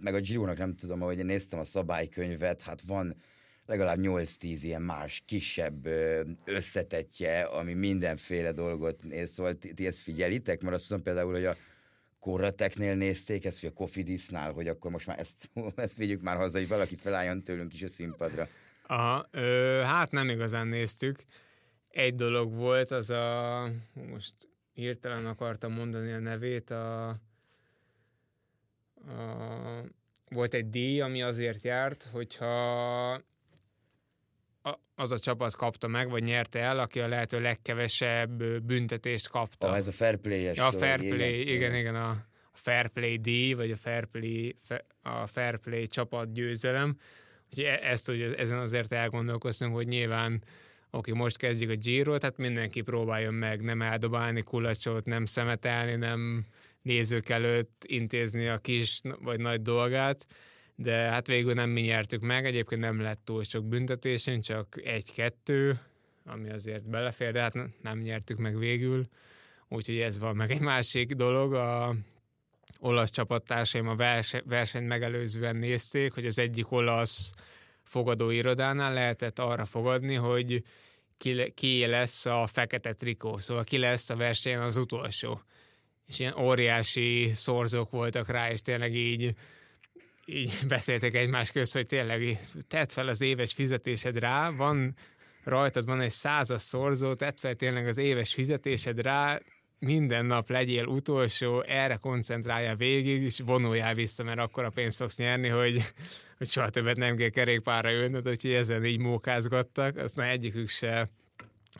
meg 0.00 0.14
a 0.14 0.20
Gironak 0.20 0.58
nem 0.58 0.74
tudom, 0.74 1.02
ahogy 1.02 1.18
én 1.18 1.26
néztem 1.26 1.58
a 1.58 1.64
szabálykönyvet, 1.64 2.62
hát 2.62 2.80
van 2.86 3.14
legalább 3.66 3.98
8-10 4.00 4.58
ilyen 4.62 4.82
más, 4.82 5.22
kisebb 5.26 5.86
összetetje, 6.44 7.42
ami 7.42 7.72
mindenféle 7.72 8.52
dolgot 8.52 9.02
néz, 9.02 9.32
szóval 9.32 9.54
ti, 9.54 9.74
ti 9.74 9.86
ezt 9.86 10.00
figyelitek, 10.00 10.60
mert 10.62 10.74
azt 10.74 10.90
mondom 10.90 11.06
például, 11.06 11.32
hogy 11.32 11.44
a 11.44 11.56
Korrateknél 12.20 12.94
nézték 12.94 13.44
ezt, 13.44 13.60
vagy 13.60 13.70
a 13.70 13.78
Kofidisnál, 13.78 14.52
hogy 14.52 14.68
akkor 14.68 14.90
most 14.90 15.06
már 15.06 15.18
ezt, 15.18 15.50
ezt 15.76 15.96
vigyük 15.96 16.22
már 16.22 16.36
haza, 16.36 16.58
hogy 16.58 16.68
valaki 16.68 16.96
felálljon 16.96 17.42
tőlünk 17.42 17.74
is 17.74 17.82
a 17.82 17.88
színpadra. 17.88 18.48
Aha, 18.92 19.26
ö, 19.30 19.80
hát 19.84 20.10
nem 20.10 20.28
igazán 20.28 20.66
néztük. 20.66 21.24
Egy 21.88 22.14
dolog 22.14 22.54
volt, 22.54 22.90
az 22.90 23.10
a, 23.10 23.68
most 23.92 24.34
hirtelen 24.72 25.26
akartam 25.26 25.72
mondani 25.72 26.12
a 26.12 26.18
nevét, 26.18 26.70
a 26.70 27.16
volt 30.28 30.54
egy 30.54 30.70
díj, 30.70 31.00
ami 31.00 31.22
azért 31.22 31.62
járt, 31.62 32.08
hogyha 32.12 33.12
az 34.94 35.12
a 35.12 35.18
csapat 35.18 35.56
kapta 35.56 35.86
meg, 35.86 36.10
vagy 36.10 36.22
nyerte 36.22 36.58
el, 36.58 36.78
aki 36.78 37.00
a 37.00 37.08
lehető 37.08 37.40
legkevesebb 37.40 38.42
büntetést 38.62 39.28
kapta. 39.28 39.68
Ah, 39.68 39.76
ez 39.76 39.86
a 39.86 39.92
fair 39.92 40.16
play-es. 40.16 40.58
A 40.58 40.70
fair 40.70 40.98
play, 40.98 41.40
igen, 41.40 41.54
igen, 41.54 41.74
igen 41.74 41.94
a, 41.94 42.08
a 42.52 42.56
fair 42.56 42.88
play 42.88 43.16
díj, 43.16 43.52
vagy 43.52 43.70
a 43.70 43.76
fair 43.76 44.04
play, 44.04 44.56
a 45.02 45.26
fair 45.26 45.56
play 45.56 45.86
csapat 45.86 46.32
győzelem. 46.32 46.96
E- 47.56 47.80
ezt, 47.82 48.06
hogy 48.06 48.22
ezen 48.22 48.58
azért 48.58 48.92
elgondolkoztunk, 48.92 49.74
hogy 49.74 49.86
nyilván 49.86 50.42
oké, 50.90 51.12
most 51.12 51.36
kezdjük 51.36 51.70
a 51.70 51.76
Giro, 51.76 52.18
tehát 52.18 52.36
mindenki 52.36 52.80
próbáljon 52.80 53.34
meg 53.34 53.62
nem 53.62 53.82
eldobálni 53.82 54.42
kulacsot, 54.42 55.04
nem 55.04 55.24
szemetelni, 55.24 55.94
nem 55.94 56.46
nézők 56.82 57.28
előtt 57.28 57.84
intézni 57.86 58.46
a 58.46 58.58
kis 58.58 59.00
vagy 59.20 59.40
nagy 59.40 59.62
dolgát, 59.62 60.26
de 60.74 60.92
hát 60.92 61.26
végül 61.26 61.54
nem 61.54 61.70
mi 61.70 61.80
nyertük 61.80 62.20
meg, 62.20 62.46
egyébként 62.46 62.80
nem 62.80 63.00
lett 63.00 63.20
túl 63.24 63.42
sok 63.42 63.64
büntetésünk, 63.64 64.42
csak 64.42 64.80
egy-kettő, 64.84 65.80
ami 66.24 66.50
azért 66.50 66.88
belefér, 66.88 67.32
de 67.32 67.40
hát 67.40 67.54
nem 67.82 67.98
nyertük 67.98 68.38
meg 68.38 68.58
végül, 68.58 69.06
úgyhogy 69.68 69.98
ez 69.98 70.18
van. 70.18 70.36
Meg 70.36 70.50
egy 70.50 70.60
másik 70.60 71.10
dolog, 71.10 71.52
a 71.52 71.94
olasz 72.78 73.10
csapattársaim 73.10 73.88
a 73.88 73.96
versenyt 74.44 74.86
megelőzően 74.86 75.56
nézték, 75.56 76.12
hogy 76.12 76.26
az 76.26 76.38
egyik 76.38 76.70
olasz 76.70 77.32
fogadóirodánál 77.82 78.92
lehetett 78.92 79.38
arra 79.38 79.64
fogadni, 79.64 80.14
hogy 80.14 80.62
ki, 81.54 81.86
lesz 81.86 82.26
a 82.26 82.46
fekete 82.46 82.92
trikó, 82.92 83.36
szóval 83.36 83.64
ki 83.64 83.78
lesz 83.78 84.10
a 84.10 84.16
versenyen 84.16 84.60
az 84.60 84.76
utolsó. 84.76 85.42
És 86.06 86.18
ilyen 86.18 86.38
óriási 86.38 87.30
szorzók 87.34 87.90
voltak 87.90 88.28
rá, 88.28 88.50
és 88.50 88.60
tényleg 88.60 88.94
így, 88.94 89.34
így 90.24 90.52
beszéltek 90.68 91.14
egymás 91.14 91.50
közt, 91.50 91.72
hogy 91.72 91.86
tényleg 91.86 92.38
tedd 92.68 92.88
fel 92.88 93.08
az 93.08 93.20
éves 93.20 93.52
fizetésed 93.52 94.18
rá, 94.18 94.50
van 94.50 94.96
rajtad 95.44 95.84
van 95.84 96.00
egy 96.00 96.10
százas 96.10 96.60
szorzó, 96.60 97.14
tedd 97.14 97.36
fel 97.36 97.54
tényleg 97.54 97.86
az 97.86 97.98
éves 97.98 98.34
fizetésed 98.34 99.00
rá, 99.00 99.40
minden 99.84 100.26
nap 100.26 100.48
legyél 100.48 100.84
utolsó, 100.84 101.62
erre 101.62 101.96
koncentrálja 101.96 102.74
végig, 102.74 103.22
és 103.22 103.40
vonuljál 103.46 103.94
vissza, 103.94 104.24
mert 104.24 104.38
akkor 104.38 104.64
a 104.64 104.70
pénzt 104.70 104.96
fogsz 104.96 105.16
nyerni, 105.16 105.48
hogy, 105.48 105.82
hogy 106.38 106.46
soha 106.46 106.70
többet 106.70 106.96
nem 106.96 107.16
kell 107.16 107.28
kerékpárra 107.28 107.92
ülnöd, 107.92 108.28
úgyhogy 108.28 108.52
ezen 108.52 108.84
így 108.84 108.98
mókázgattak, 108.98 109.96
aztán 109.96 110.28
egyikük 110.28 110.68
se 110.68 111.10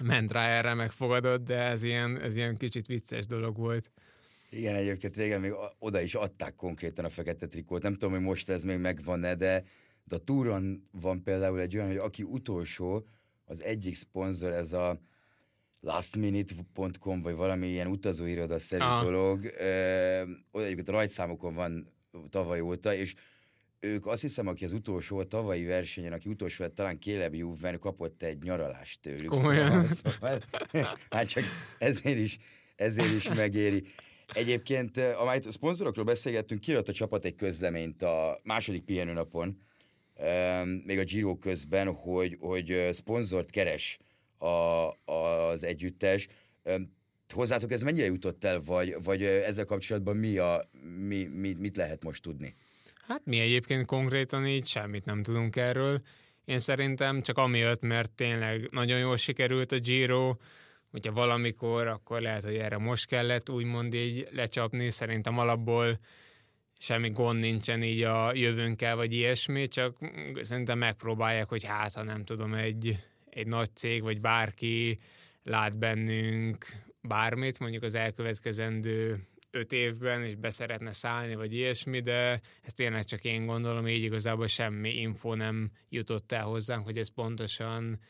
ment 0.01 0.33
rá 0.33 0.49
erre, 0.49 0.75
megfogadott, 0.75 1.45
de 1.45 1.59
ez 1.59 1.83
ilyen, 1.83 2.21
ez 2.21 2.37
ilyen 2.37 2.57
kicsit 2.57 2.87
vicces 2.87 3.27
dolog 3.27 3.57
volt. 3.57 3.91
Igen, 4.51 4.75
egyébként 4.75 5.17
régen 5.17 5.41
még 5.41 5.53
oda 5.79 6.01
is 6.01 6.15
adták 6.15 6.55
konkrétan 6.55 7.05
a 7.05 7.09
fekete 7.09 7.47
trikót. 7.47 7.83
Nem 7.83 7.93
tudom, 7.93 8.11
hogy 8.11 8.25
most 8.25 8.51
ez 8.51 8.63
még 8.63 8.79
megvan-e, 8.79 9.35
de, 9.35 9.65
de 10.05 10.17
a 10.17 10.19
túron 10.19 10.89
van 10.91 11.23
például 11.23 11.61
egy 11.61 11.77
olyan, 11.77 11.89
hogy 11.89 11.97
aki 11.97 12.23
utolsó, 12.23 13.07
az 13.45 13.63
egyik 13.63 13.95
szponzor, 13.95 14.53
ez 14.53 14.73
a 14.73 15.01
lastminute.com, 15.83 17.23
vagy 17.23 17.35
valami 17.35 17.69
ilyen 17.69 17.87
utazóiroda-szerű 17.87 18.85
ah. 18.85 19.03
dolog. 19.03 19.45
Ö, 19.45 20.23
egyébként 20.53 20.89
a 20.89 20.93
rajtszámokon 20.93 21.55
van 21.55 21.93
tavaly 22.31 22.61
óta, 22.61 22.95
és 22.95 23.15
ők 23.81 24.07
azt 24.07 24.23
hiszem, 24.23 24.47
aki 24.47 24.65
az 24.65 24.73
utolsó, 24.73 25.19
a 25.19 25.25
tavalyi 25.25 25.65
versenyen, 25.65 26.13
aki 26.13 26.29
utolsó 26.29 26.65
lett, 26.65 26.75
talán 26.75 27.01
Caleb 27.01 27.35
Juven 27.35 27.79
kapott 27.79 28.23
egy 28.23 28.43
nyaralást 28.43 29.01
tőlük. 29.01 29.29
Komolyan. 29.29 29.87
Szóval, 29.87 30.43
hát 31.11 31.29
csak 31.29 31.45
ezért 31.79 32.19
is, 32.19 32.39
ezért 32.77 33.13
is 33.13 33.29
megéri. 33.29 33.85
Egyébként, 34.35 34.97
amelyet 34.97 35.47
a 35.47 35.53
szponzorokról 35.53 36.05
beszélgettünk, 36.05 36.61
kiadott 36.61 36.89
a 36.89 36.93
csapat 36.93 37.25
egy 37.25 37.35
közleményt 37.35 38.03
a 38.03 38.39
második 38.45 38.85
pihenőnapon, 38.85 39.61
még 40.85 40.99
a 40.99 41.05
Giro 41.05 41.37
közben, 41.37 41.95
hogy, 41.95 42.37
hogy 42.41 42.89
szponzort 42.93 43.51
keres 43.51 43.99
a, 44.43 44.91
az 45.05 45.65
együttes. 45.65 46.29
Hozzátok 47.35 47.73
ez 47.73 47.83
mennyire 47.83 48.07
jutott 48.07 48.45
el, 48.45 48.61
vagy, 48.61 48.97
vagy 49.05 49.23
ezzel 49.23 49.65
kapcsolatban 49.65 50.17
mi 50.17 50.39
a, 50.39 50.69
mi, 51.07 51.25
mi, 51.25 51.53
mit 51.53 51.77
lehet 51.77 52.05
most 52.05 52.23
tudni? 52.23 52.55
Hát 53.07 53.23
mi 53.25 53.39
egyébként 53.39 53.87
konkrétan 53.87 54.47
így 54.47 54.67
semmit 54.67 55.05
nem 55.05 55.23
tudunk 55.23 55.57
erről. 55.57 56.03
Én 56.45 56.59
szerintem 56.59 57.23
csak 57.23 57.39
amiatt, 57.39 57.83
mert 57.83 58.11
tényleg 58.11 58.69
nagyon 58.71 58.99
jól 58.99 59.17
sikerült 59.17 59.73
a 59.73 59.79
Giro, 59.79 60.37
hogyha 60.91 61.13
valamikor, 61.13 61.87
akkor 61.87 62.21
lehet, 62.21 62.45
hogy 62.45 62.55
erre 62.55 62.79
most 62.79 63.07
kellett 63.07 63.51
úgymond 63.51 63.95
így 63.95 64.29
lecsapni. 64.31 64.91
Szerintem 64.91 65.39
alapból 65.39 65.99
semmi 66.79 67.11
gond 67.11 67.41
nincsen 67.41 67.83
így 67.83 68.03
a 68.03 68.35
jövőnkkel, 68.35 68.97
vagy 68.97 69.13
ilyesmi, 69.13 69.69
csak 69.69 69.97
szerintem 70.41 70.79
megpróbálják, 70.79 71.49
hogy 71.49 71.65
hát, 71.65 71.95
ha 71.95 72.03
nem 72.03 72.25
tudom, 72.25 72.55
egy, 72.55 72.97
egy 73.35 73.47
nagy 73.47 73.77
cég, 73.77 74.03
vagy 74.03 74.21
bárki 74.21 74.99
lát 75.43 75.79
bennünk 75.79 76.67
bármit, 77.01 77.59
mondjuk 77.59 77.83
az 77.83 77.95
elkövetkezendő 77.95 79.27
öt 79.51 79.73
évben, 79.73 80.23
és 80.23 80.35
beszeretne 80.35 80.93
szállni, 80.93 81.35
vagy 81.35 81.53
ilyesmi, 81.53 82.01
de 82.01 82.41
ezt 82.63 82.77
tényleg 82.77 83.05
csak 83.05 83.25
én 83.25 83.47
gondolom, 83.47 83.89
így 83.89 84.03
igazából 84.03 84.47
semmi 84.47 85.01
info 85.01 85.35
nem 85.35 85.71
jutott 85.89 86.33
el 86.33 86.45
hozzánk, 86.45 86.85
hogy 86.85 86.99
ez 86.99 87.09
pontosan 87.09 88.01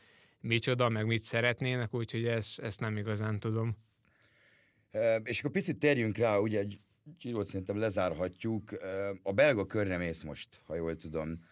micsoda, 0.40 0.88
meg 0.88 1.06
mit 1.06 1.22
szeretnének, 1.22 1.94
úgyhogy 1.94 2.26
ezt, 2.26 2.60
ezt 2.60 2.80
nem 2.80 2.96
igazán 2.96 3.38
tudom. 3.38 3.76
És 5.22 5.38
akkor 5.38 5.50
picit 5.50 5.78
térjünk 5.78 6.16
rá, 6.16 6.38
ugye 6.38 6.64
Girot 7.18 7.46
szerintem 7.46 7.76
lezárhatjuk. 7.76 8.70
A 9.22 9.32
belga 9.32 9.66
körre 9.66 9.96
mész 9.96 10.22
most, 10.22 10.60
ha 10.66 10.74
jól 10.74 10.96
tudom. 10.96 11.44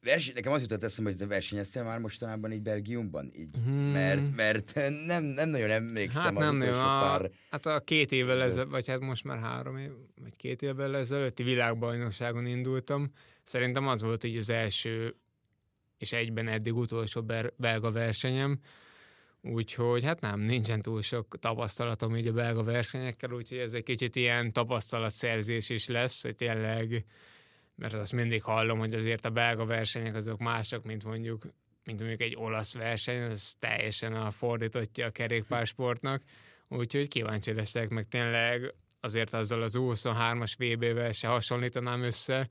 Verseny, 0.00 0.34
nekem 0.34 0.52
az 0.52 0.60
jutott 0.60 0.82
eszembe, 0.82 1.10
hogy 1.10 1.18
te 1.18 1.26
versenyeztél 1.26 1.82
már 1.82 1.98
mostanában 1.98 2.52
így 2.52 2.62
Belgiumban, 2.62 3.32
így, 3.36 3.48
hmm. 3.64 3.74
mert, 3.74 4.34
mert 4.34 4.74
nem, 5.06 5.22
nem 5.24 5.48
nagyon 5.48 5.70
emlékszem 5.70 6.22
hát 6.22 6.32
nem 6.32 6.56
nagyon, 6.56 6.74
a, 6.74 7.00
pár... 7.00 7.30
Hát 7.50 7.66
a 7.66 7.80
két 7.80 8.12
évvel 8.12 8.42
ezelőtt, 8.42 8.70
vagy 8.70 8.88
hát 8.88 9.00
most 9.00 9.24
már 9.24 9.38
három 9.38 9.76
év, 9.76 9.90
vagy 10.22 10.36
két 10.36 10.62
évvel 10.62 10.96
ezelőtti 10.96 11.42
világbajnokságon 11.42 12.46
indultam. 12.46 13.12
Szerintem 13.44 13.88
az 13.88 14.02
volt 14.02 14.24
így 14.24 14.36
az 14.36 14.50
első 14.50 15.16
és 15.98 16.12
egyben 16.12 16.48
eddig 16.48 16.74
utolsó 16.74 17.24
belga 17.56 17.90
versenyem, 17.90 18.60
Úgyhogy 19.44 20.04
hát 20.04 20.20
nem, 20.20 20.40
nincsen 20.40 20.82
túl 20.82 21.02
sok 21.02 21.38
tapasztalatom 21.38 22.16
így 22.16 22.26
a 22.26 22.32
belga 22.32 22.62
versenyekkel, 22.62 23.32
úgyhogy 23.32 23.58
ez 23.58 23.74
egy 23.74 23.82
kicsit 23.82 24.16
ilyen 24.16 24.52
tapasztalatszerzés 24.52 25.70
is 25.70 25.86
lesz, 25.86 26.22
hogy 26.22 26.34
tényleg, 26.34 27.04
mert 27.82 27.94
azt 27.94 28.12
mindig 28.12 28.42
hallom, 28.42 28.78
hogy 28.78 28.94
azért 28.94 29.24
a 29.24 29.30
belga 29.30 29.64
versenyek 29.64 30.14
azok 30.14 30.38
mások, 30.38 30.84
mint 30.84 31.04
mondjuk 31.04 31.46
mint 31.84 31.98
mondjuk 31.98 32.20
egy 32.20 32.36
olasz 32.36 32.74
verseny, 32.74 33.16
ez 33.16 33.54
teljesen 33.58 34.12
a 34.12 34.30
fordítottja 34.30 35.06
a 35.06 35.10
kerékpársportnak, 35.10 36.22
úgyhogy 36.68 37.08
kíváncsi 37.08 37.54
leszek, 37.54 37.88
meg 37.88 38.04
tényleg 38.08 38.74
azért 39.00 39.34
azzal 39.34 39.62
az 39.62 39.74
U23-as 39.78 40.52
VB-vel 40.58 41.12
se 41.12 41.28
hasonlítanám 41.28 42.02
össze, 42.02 42.48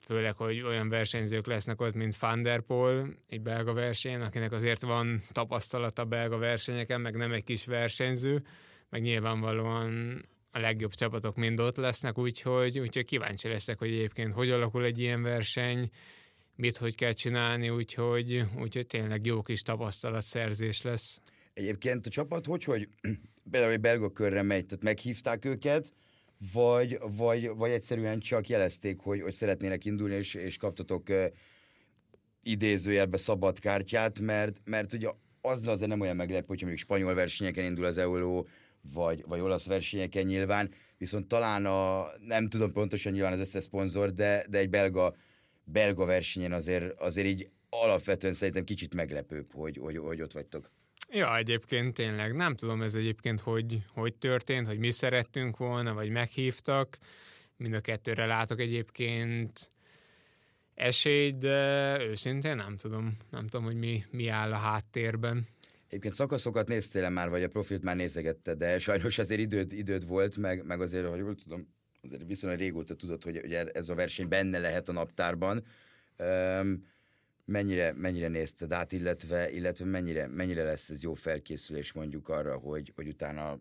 főleg, 0.00 0.36
hogy 0.36 0.60
olyan 0.60 0.88
versenyzők 0.88 1.46
lesznek 1.46 1.80
ott, 1.80 1.94
mint 1.94 2.16
Van 2.16 2.42
der 2.42 2.60
Poel, 2.60 3.08
egy 3.28 3.40
belga 3.40 3.72
versenyen, 3.72 4.22
akinek 4.22 4.52
azért 4.52 4.82
van 4.82 5.22
tapasztalata 5.32 6.04
belga 6.04 6.38
versenyeken, 6.38 7.00
meg 7.00 7.16
nem 7.16 7.32
egy 7.32 7.44
kis 7.44 7.64
versenyző, 7.64 8.42
meg 8.88 9.02
nyilvánvalóan 9.02 10.22
a 10.54 10.60
legjobb 10.60 10.94
csapatok 10.94 11.36
mind 11.36 11.60
ott 11.60 11.76
lesznek, 11.76 12.18
úgyhogy, 12.18 12.78
úgyhogy 12.78 13.04
kíváncsi 13.04 13.48
leszek, 13.48 13.78
hogy 13.78 13.88
egyébként 13.88 14.32
hogy 14.32 14.50
alakul 14.50 14.84
egy 14.84 14.98
ilyen 14.98 15.22
verseny, 15.22 15.90
mit 16.56 16.76
hogy 16.76 16.94
kell 16.94 17.12
csinálni, 17.12 17.68
úgyhogy, 17.68 18.44
úgyhogy 18.58 18.86
tényleg 18.86 19.26
jó 19.26 19.42
kis 19.42 19.62
tapasztalatszerzés 19.62 20.82
lesz. 20.82 21.20
Egyébként 21.54 22.06
a 22.06 22.10
csapat 22.10 22.46
hogy, 22.46 22.64
hogy 22.64 22.88
például 23.50 23.72
egy 23.72 23.80
belga 23.80 24.10
körre 24.10 24.42
megy, 24.42 24.66
tehát 24.66 24.84
meghívták 24.84 25.44
őket, 25.44 25.92
vagy, 26.52 26.98
vagy, 27.16 27.48
vagy 27.48 27.70
egyszerűen 27.70 28.20
csak 28.20 28.48
jelezték, 28.48 29.00
hogy, 29.00 29.20
hogy 29.20 29.32
szeretnének 29.32 29.84
indulni, 29.84 30.14
és, 30.14 30.34
és 30.34 30.56
kaptatok 30.56 31.08
uh, 31.08 31.24
idézőjelbe 32.42 33.16
szabad 33.16 33.58
kártyát, 33.58 34.20
mert, 34.20 34.60
mert 34.64 34.92
ugye 34.92 35.08
azzal 35.40 35.72
azért 35.72 35.90
nem 35.90 36.00
olyan 36.00 36.16
meglepő, 36.16 36.46
hogyha 36.46 36.66
mondjuk 36.66 36.88
spanyol 36.88 37.14
versenyeken 37.14 37.64
indul 37.64 37.84
az 37.84 37.98
Euló, 37.98 38.48
vagy, 38.92 39.24
vagy 39.26 39.40
olasz 39.40 39.66
versenyeken 39.66 40.24
nyilván, 40.24 40.70
viszont 40.98 41.28
talán 41.28 41.66
a, 41.66 42.06
nem 42.26 42.48
tudom 42.48 42.72
pontosan 42.72 43.12
nyilván 43.12 43.32
az 43.32 43.38
összes 43.38 43.64
szponzor, 43.64 44.12
de, 44.12 44.44
de 44.48 44.58
egy 44.58 44.70
belga, 44.70 45.16
belga 45.64 46.04
versenyen 46.04 46.52
azért, 46.52 47.00
azért 47.00 47.26
így 47.26 47.48
alapvetően 47.68 48.34
szerintem 48.34 48.64
kicsit 48.64 48.94
meglepőbb, 48.94 49.52
hogy, 49.52 49.76
hogy, 49.76 49.96
hogy 49.96 50.22
ott 50.22 50.32
vagytok. 50.32 50.70
Ja, 51.10 51.36
egyébként 51.36 51.94
tényleg 51.94 52.34
nem 52.34 52.54
tudom 52.54 52.82
ez 52.82 52.94
egyébként, 52.94 53.40
hogy, 53.40 53.82
hogy 53.92 54.14
történt, 54.14 54.66
hogy 54.66 54.78
mi 54.78 54.90
szerettünk 54.90 55.56
volna, 55.56 55.94
vagy 55.94 56.10
meghívtak. 56.10 56.98
Mind 57.56 57.74
a 57.74 57.80
kettőre 57.80 58.26
látok 58.26 58.60
egyébként 58.60 59.70
esélyt, 60.74 61.38
de 61.38 61.96
őszintén 62.00 62.56
nem 62.56 62.76
tudom. 62.76 63.16
Nem 63.30 63.46
tudom, 63.46 63.64
hogy 63.66 63.76
mi, 63.76 64.04
mi 64.10 64.28
áll 64.28 64.52
a 64.52 64.56
háttérben. 64.56 65.46
Egyébként 65.94 66.18
szakaszokat 66.18 66.68
néztél 66.68 67.10
már, 67.10 67.28
vagy 67.28 67.42
a 67.42 67.48
profilt 67.48 67.82
már 67.82 67.96
nézegette, 67.96 68.54
de 68.54 68.78
sajnos 68.78 69.18
azért 69.18 69.40
időd, 69.40 69.72
időd 69.72 70.06
volt, 70.06 70.36
meg, 70.36 70.64
meg 70.64 70.80
azért, 70.80 71.06
hogy 71.06 71.18
jól 71.18 71.34
tudom, 71.34 71.68
azért 72.02 72.26
viszonylag 72.26 72.58
régóta 72.58 72.94
tudod, 72.94 73.22
hogy, 73.22 73.40
hogy 73.40 73.52
ez 73.52 73.88
a 73.88 73.94
verseny 73.94 74.28
benne 74.28 74.58
lehet 74.58 74.88
a 74.88 74.92
naptárban. 74.92 75.64
Um, 76.18 76.86
mennyire, 77.44 77.92
mennyire 77.92 78.28
nézted 78.28 78.72
át, 78.72 78.92
illetve, 78.92 79.50
illetve 79.50 79.84
mennyire, 79.84 80.26
mennyire 80.26 80.64
lesz 80.64 80.90
ez 80.90 81.02
jó 81.02 81.14
felkészülés 81.14 81.92
mondjuk 81.92 82.28
arra, 82.28 82.56
hogy, 82.56 82.92
hogy 82.94 83.08
utána 83.08 83.58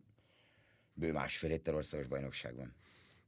bő 0.94 1.12
másfél 1.12 1.50
héttel 1.50 1.76
országos 1.76 2.08
bajnokságban? 2.08 2.76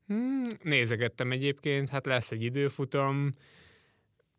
Hmm, 0.08 0.44
nézegettem 0.64 1.32
egyébként, 1.32 1.90
hát 1.90 2.06
lesz 2.06 2.32
egy 2.32 2.44
időfutam, 2.44 3.32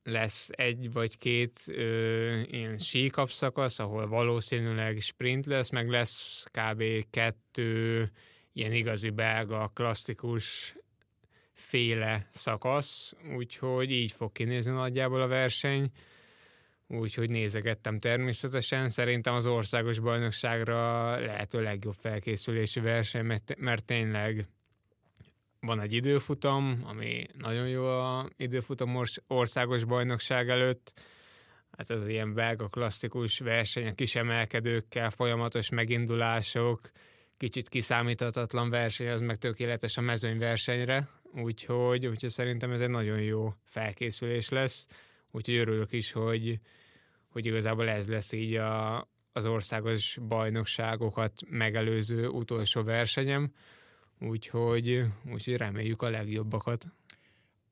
lesz 0.06 0.48
egy 0.52 0.92
vagy 0.92 1.18
két 1.18 1.60
ö, 1.66 2.40
ilyen 2.40 2.78
síkap 2.78 3.30
szakasz, 3.30 3.78
ahol 3.78 4.08
valószínűleg 4.08 5.00
sprint 5.00 5.46
lesz, 5.46 5.70
meg 5.70 5.88
lesz 5.88 6.46
kb. 6.50 6.82
kettő 7.10 8.10
ilyen 8.52 8.72
igazi 8.72 9.10
belga, 9.10 9.70
klasszikus 9.74 10.76
féle 11.52 12.28
szakasz, 12.32 13.14
úgyhogy 13.36 13.90
így 13.90 14.12
fog 14.12 14.32
kinézni 14.32 14.72
nagyjából 14.72 15.22
a 15.22 15.26
verseny. 15.26 15.90
Úgyhogy 16.88 17.30
nézegettem 17.30 17.98
természetesen. 17.98 18.88
Szerintem 18.88 19.34
az 19.34 19.46
országos 19.46 19.98
bajnokságra 19.98 21.10
lehető 21.18 21.62
legjobb 21.62 21.94
felkészülési 21.98 22.80
verseny, 22.80 23.40
mert 23.56 23.84
tényleg 23.84 24.46
van 25.66 25.80
egy 25.80 25.92
időfutam, 25.92 26.82
ami 26.84 27.26
nagyon 27.38 27.68
jó 27.68 27.86
a 27.86 28.28
időfutam 28.36 29.02
országos 29.26 29.84
bajnokság 29.84 30.48
előtt. 30.48 30.92
Hát 31.76 31.90
az 31.90 32.06
ilyen 32.06 32.34
belga 32.34 32.68
klasszikus 32.68 33.38
verseny, 33.38 33.86
a 33.86 33.92
kis 33.92 34.14
emelkedőkkel, 34.14 35.10
folyamatos 35.10 35.68
megindulások, 35.70 36.90
kicsit 37.36 37.68
kiszámíthatatlan 37.68 38.70
verseny, 38.70 39.08
az 39.08 39.20
meg 39.20 39.36
tökéletes 39.36 39.96
a 39.96 40.00
mezőnyversenyre, 40.00 41.08
úgyhogy, 41.32 42.06
úgyhogy 42.06 42.30
szerintem 42.30 42.72
ez 42.72 42.80
egy 42.80 42.90
nagyon 42.90 43.20
jó 43.20 43.54
felkészülés 43.64 44.48
lesz, 44.48 44.86
úgyhogy 45.32 45.56
örülök 45.56 45.92
is, 45.92 46.12
hogy, 46.12 46.60
hogy 47.28 47.46
igazából 47.46 47.88
ez 47.88 48.08
lesz 48.08 48.32
így 48.32 48.54
a, 48.54 49.08
az 49.32 49.46
országos 49.46 50.18
bajnokságokat 50.28 51.32
megelőző 51.48 52.28
utolsó 52.28 52.82
versenyem, 52.82 53.52
úgyhogy, 54.20 55.04
úgyhogy 55.32 55.56
reméljük 55.56 56.02
a 56.02 56.10
legjobbakat. 56.10 56.86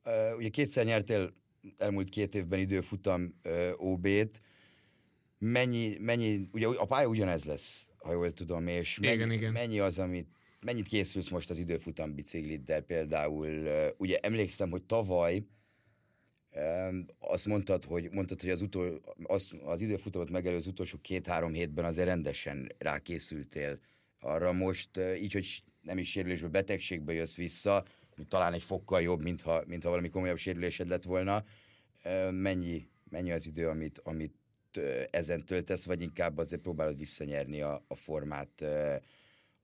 Uh, 0.04 0.36
ugye 0.36 0.48
kétszer 0.48 0.84
nyertél 0.84 1.34
elmúlt 1.76 2.08
két 2.08 2.34
évben 2.34 2.58
időfutam 2.58 3.34
uh, 3.44 3.70
OB-t, 3.76 4.42
mennyi, 5.38 5.96
mennyi, 6.00 6.48
ugye 6.52 6.66
a 6.66 6.84
pálya 6.84 7.08
ugyanez 7.08 7.44
lesz, 7.44 7.90
ha 7.98 8.12
jól 8.12 8.32
tudom, 8.32 8.66
és 8.66 8.98
mennyi, 8.98 9.14
igen, 9.14 9.30
igen. 9.30 9.52
mennyi 9.52 9.78
az, 9.78 9.98
amit 9.98 10.28
mennyit 10.60 10.88
készülsz 10.88 11.28
most 11.28 11.50
az 11.50 11.58
időfutam 11.58 12.14
bicikliddel 12.14 12.80
például? 12.80 13.68
Ugye 13.96 14.18
emlékszem, 14.18 14.70
hogy 14.70 14.82
tavaly 14.82 15.44
azt 17.18 17.46
mondtad, 17.46 17.84
hogy, 17.84 18.10
mondtad, 18.10 18.40
hogy 18.40 18.50
az, 18.50 18.60
utol, 18.60 19.00
az, 19.22 19.56
az 19.64 19.80
időfutamot 19.80 20.30
megelőző 20.30 20.70
utolsó 20.70 20.98
két-három 21.02 21.52
hétben 21.52 21.84
azért 21.84 22.06
rendesen 22.06 22.72
rákészültél 22.78 23.80
arra 24.24 24.52
most, 24.52 25.00
így, 25.20 25.32
hogy 25.32 25.62
nem 25.80 25.98
is 25.98 26.10
sérülésből, 26.10 26.50
betegségbe 26.50 27.12
jössz 27.12 27.36
vissza, 27.36 27.84
talán 28.28 28.52
egy 28.52 28.62
fokkal 28.62 29.02
jobb, 29.02 29.22
mintha, 29.22 29.62
mintha 29.66 29.90
valami 29.90 30.08
komolyabb 30.08 30.36
sérülésed 30.36 30.88
lett 30.88 31.02
volna. 31.02 31.44
Mennyi, 32.30 32.88
mennyi 33.10 33.32
az 33.32 33.46
idő, 33.46 33.68
amit, 33.68 34.00
amit 34.02 34.34
ezen 35.10 35.44
töltesz, 35.44 35.84
vagy 35.84 36.02
inkább 36.02 36.38
azért 36.38 36.62
próbálod 36.62 36.98
visszanyerni 36.98 37.60
a, 37.60 37.84
a 37.88 37.94
formát 37.94 38.64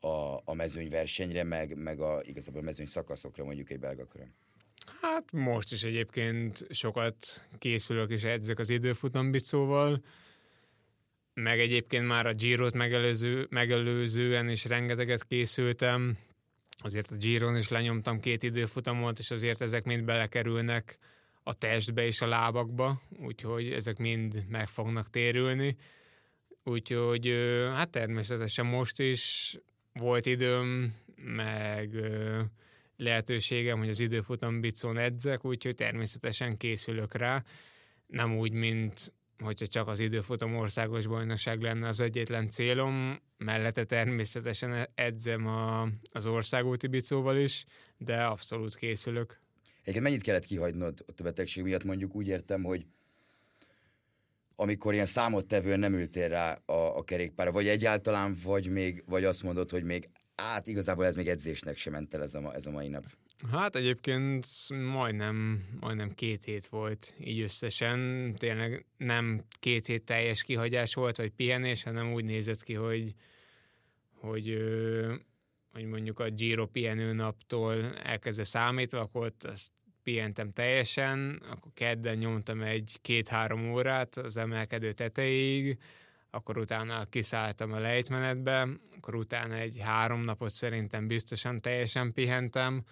a, 0.00 0.40
a 0.44 0.54
mezőnyversenyre, 0.54 1.42
meg, 1.42 1.76
meg 1.76 2.00
a, 2.00 2.22
igazából 2.24 2.60
a 2.60 2.64
mezőny 2.64 2.86
szakaszokra 2.86 3.44
mondjuk 3.44 3.70
egy 3.70 3.78
belga 3.78 4.06
körön? 4.06 4.34
Hát 5.00 5.32
most 5.32 5.72
is 5.72 5.82
egyébként 5.82 6.66
sokat 6.70 7.48
készülök 7.58 8.10
és 8.10 8.22
edzek 8.22 8.58
az 8.58 8.68
időfutambicóval, 8.68 10.02
meg 11.42 11.60
egyébként 11.60 12.06
már 12.06 12.26
a 12.26 12.32
Girot 12.32 12.74
megelőző, 12.74 13.46
megelőzően 13.50 14.48
is 14.48 14.64
rengeteget 14.64 15.26
készültem, 15.26 16.18
azért 16.78 17.12
a 17.12 17.16
Giron 17.16 17.56
is 17.56 17.68
lenyomtam 17.68 18.20
két 18.20 18.42
időfutamot, 18.42 19.18
és 19.18 19.30
azért 19.30 19.60
ezek 19.60 19.84
mind 19.84 20.04
belekerülnek 20.04 20.98
a 21.42 21.54
testbe 21.54 22.06
és 22.06 22.20
a 22.20 22.26
lábakba, 22.26 23.02
úgyhogy 23.18 23.72
ezek 23.72 23.98
mind 23.98 24.44
meg 24.48 24.68
fognak 24.68 25.10
térülni. 25.10 25.76
Úgyhogy 26.64 27.28
hát 27.74 27.90
természetesen 27.90 28.66
most 28.66 29.00
is 29.00 29.56
volt 29.92 30.26
időm, 30.26 30.94
meg 31.16 31.94
lehetőségem, 32.96 33.78
hogy 33.78 33.88
az 33.88 34.00
időfutam 34.00 34.60
bicón 34.60 34.98
edzek, 34.98 35.44
úgyhogy 35.44 35.74
természetesen 35.74 36.56
készülök 36.56 37.14
rá. 37.14 37.44
Nem 38.06 38.36
úgy, 38.36 38.52
mint 38.52 39.12
hogyha 39.40 39.66
csak 39.66 39.88
az 39.88 39.98
időfutam 39.98 40.56
országos 40.56 41.06
bajnokság 41.06 41.60
lenne 41.60 41.88
az 41.88 42.00
egyetlen 42.00 42.48
célom, 42.48 43.20
mellette 43.36 43.84
természetesen 43.84 44.88
edzem 44.94 45.46
a, 45.46 45.88
az 46.12 46.26
országúti 46.26 46.86
bicóval 46.86 47.36
is, 47.36 47.64
de 47.98 48.24
abszolút 48.24 48.76
készülök. 48.76 49.40
Egyébként 49.80 50.04
mennyit 50.04 50.22
kellett 50.22 50.44
kihagynod 50.44 51.04
ott 51.06 51.20
a 51.20 51.22
betegség 51.22 51.62
miatt? 51.62 51.84
Mondjuk 51.84 52.14
úgy 52.14 52.28
értem, 52.28 52.62
hogy 52.62 52.86
amikor 54.56 54.92
ilyen 54.92 55.06
számottevően 55.06 55.78
nem 55.78 55.94
ültél 55.94 56.28
rá 56.28 56.62
a, 56.66 56.96
a 56.96 57.02
kerékpára, 57.02 57.52
vagy 57.52 57.68
egyáltalán, 57.68 58.36
vagy 58.44 58.66
még, 58.66 59.04
vagy 59.06 59.24
azt 59.24 59.42
mondod, 59.42 59.70
hogy 59.70 59.84
még 59.84 60.08
hát 60.36 60.66
igazából 60.66 61.06
ez 61.06 61.14
még 61.14 61.28
edzésnek 61.28 61.76
sem 61.76 61.92
ment 61.92 62.14
el 62.14 62.22
ez 62.22 62.34
a, 62.34 62.54
ez 62.54 62.66
a 62.66 62.70
mai 62.70 62.88
nap. 62.88 63.04
Hát 63.48 63.76
egyébként 63.76 64.46
majdnem, 64.92 65.66
majdnem 65.80 66.14
két 66.14 66.44
hét 66.44 66.66
volt 66.66 67.14
így 67.20 67.40
összesen. 67.40 68.32
Tényleg 68.38 68.86
nem 68.96 69.44
két 69.58 69.86
hét 69.86 70.04
teljes 70.04 70.42
kihagyás 70.42 70.94
volt, 70.94 71.16
vagy 71.16 71.30
pihenés, 71.30 71.82
hanem 71.82 72.12
úgy 72.12 72.24
nézett 72.24 72.62
ki, 72.62 72.74
hogy, 72.74 73.14
hogy, 74.14 74.58
hogy 75.72 75.84
mondjuk 75.84 76.18
a 76.18 76.30
Giro 76.30 76.66
pihenő 76.66 77.12
naptól 77.12 77.96
elkezdve 77.96 78.44
számítva, 78.44 79.00
akkor 79.00 79.24
ott 79.24 79.44
azt 79.44 79.72
pihentem 80.02 80.52
teljesen, 80.52 81.42
akkor 81.50 81.72
kedden 81.74 82.16
nyomtam 82.16 82.62
egy 82.62 82.98
két-három 83.02 83.72
órát 83.72 84.16
az 84.16 84.36
emelkedő 84.36 84.92
tetejéig, 84.92 85.78
akkor 86.30 86.58
utána 86.58 87.04
kiszálltam 87.04 87.72
a 87.72 87.78
lejtmenetbe, 87.78 88.68
akkor 88.96 89.14
utána 89.14 89.54
egy 89.54 89.78
három 89.80 90.24
napot 90.24 90.50
szerintem 90.50 91.06
biztosan 91.06 91.56
teljesen 91.56 92.12
pihentem, 92.12 92.84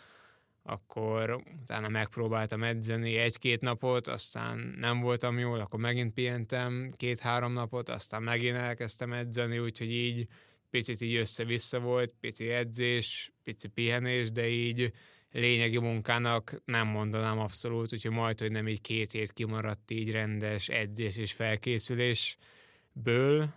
akkor 0.69 1.43
utána 1.63 1.89
megpróbáltam 1.89 2.63
edzeni 2.63 3.17
egy-két 3.17 3.61
napot, 3.61 4.09
aztán 4.09 4.75
nem 4.79 5.01
voltam 5.01 5.39
jól, 5.39 5.61
akkor 5.61 5.81
megint 5.81 6.15
pihentem 6.15 6.93
két-három 6.97 7.53
napot, 7.53 7.89
aztán 7.89 8.23
megint 8.23 8.57
elkezdtem 8.57 9.13
edzeni, 9.13 9.59
úgyhogy 9.59 9.91
így 9.91 10.27
picit 10.71 11.01
így 11.01 11.15
össze-vissza 11.15 11.81
volt, 11.81 12.15
pici 12.21 12.51
edzés, 12.51 13.33
pici 13.43 13.69
pihenés, 13.69 14.33
de 14.33 14.49
így 14.49 14.93
lényegi 15.33 15.79
munkának 15.79 16.63
nem 16.65 16.87
mondanám 16.87 17.39
abszolút, 17.39 17.93
úgyhogy 17.93 18.13
majd, 18.13 18.41
hogy 18.41 18.51
nem 18.51 18.69
így 18.69 18.81
két 18.81 19.13
hét 19.13 19.33
kimaradt 19.33 19.91
így 19.91 20.11
rendes 20.11 20.69
edzés 20.69 21.17
és 21.17 21.33
felkészülésből, 21.33 23.55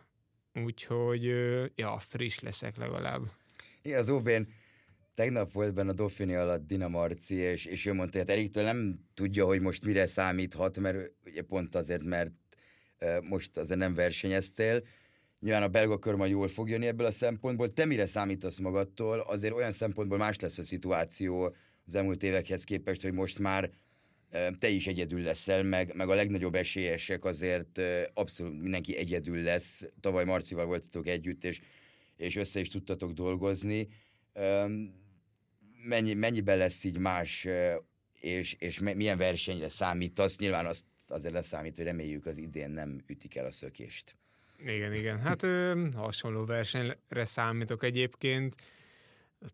úgyhogy 0.54 1.24
ja, 1.76 1.98
friss 2.00 2.40
leszek 2.40 2.78
legalább. 2.78 3.22
Igen, 3.82 4.00
az 4.00 4.10
Óbén 4.10 4.48
tegnap 5.16 5.52
volt 5.52 5.74
benne 5.74 5.90
a 5.90 5.94
Dauphine 5.94 6.42
alatt 6.42 6.68
Dina 6.68 6.88
Marci, 6.88 7.36
és, 7.36 7.66
és 7.66 7.86
ő 7.86 7.94
mondta, 7.94 8.18
hogy 8.18 8.28
hát 8.28 8.38
Eriktől 8.38 8.64
nem 8.64 9.00
tudja, 9.14 9.46
hogy 9.46 9.62
most 9.62 9.86
mire 9.86 10.06
számíthat, 10.06 10.80
mert 10.80 11.12
ugye 11.26 11.42
pont 11.42 11.76
azért, 11.76 12.04
mert 12.04 12.32
most 13.22 13.58
azért 13.58 13.80
nem 13.80 13.94
versenyeztél, 13.94 14.84
Nyilván 15.42 15.64
a 15.64 15.68
belga 15.68 16.00
kör 16.00 16.16
majd 16.16 16.32
jól 16.32 16.48
fog 16.48 16.70
jönni 16.70 16.88
ebből 16.88 17.06
a 17.06 17.12
szempontból. 17.12 17.74
Te 17.74 17.86
mire 17.86 18.06
számítasz 18.06 18.60
magadtól? 18.60 19.20
Azért 19.20 19.54
olyan 19.54 19.72
szempontból 19.72 20.18
más 20.18 20.40
lesz 20.40 20.58
a 20.58 20.64
szituáció 20.64 21.56
az 21.86 21.96
elmúlt 21.96 22.24
évekhez 22.24 22.64
képest, 22.64 23.02
hogy 23.02 23.14
most 23.14 23.40
már 23.40 23.70
te 24.60 24.70
is 24.70 24.88
egyedül 24.88 25.22
leszel, 25.22 25.64
meg, 25.64 25.96
meg 25.96 26.10
a 26.10 26.14
legnagyobb 26.14 26.56
esélyesek 26.56 27.26
azért 27.26 27.82
abszolút 28.14 28.62
mindenki 28.62 28.96
egyedül 28.96 29.42
lesz. 29.42 29.86
Tavaly 30.00 30.26
Marcival 30.26 30.66
voltatok 30.66 31.08
együtt, 31.08 31.44
és, 31.44 31.62
és 32.16 32.36
össze 32.36 32.60
is 32.60 32.68
tudtatok 32.68 33.12
dolgozni. 33.12 33.88
Mennyi, 35.84 36.14
mennyiben 36.14 36.58
lesz 36.58 36.84
így 36.84 36.98
más, 36.98 37.48
és, 38.14 38.56
és 38.60 38.80
milyen 38.80 39.18
versenyre 39.18 39.70
számítasz? 39.70 40.38
Nyilván 40.38 40.66
azt 40.66 40.86
azért 41.08 41.34
leszámít, 41.34 41.76
hogy 41.76 41.86
reméljük 41.86 42.26
az 42.26 42.38
idén 42.38 42.70
nem 42.70 43.04
ütik 43.08 43.36
el 43.36 43.46
a 43.46 43.52
szökést. 43.52 44.16
Igen, 44.58 44.94
igen. 44.94 45.20
Hát 45.20 45.44
ö, 45.44 45.88
hasonló 45.96 46.46
versenyre 46.46 47.26
számítok 47.26 47.84
egyébként. 47.84 48.56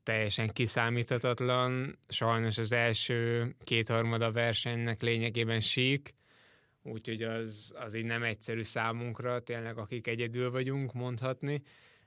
Teljesen 0.03 0.49
kiszámíthatatlan. 0.49 1.99
Sajnos 2.07 2.57
az 2.57 2.71
első 2.71 3.47
kétharmada 3.63 4.31
versenynek 4.31 5.01
lényegében 5.01 5.59
sík, 5.59 6.13
úgyhogy 6.83 7.21
az, 7.21 7.73
az 7.75 7.93
így 7.93 8.05
nem 8.05 8.23
egyszerű 8.23 8.63
számunkra, 8.63 9.39
tényleg 9.39 9.77
akik 9.77 10.07
egyedül 10.07 10.51
vagyunk, 10.51 10.93
mondhatni. 10.93 11.61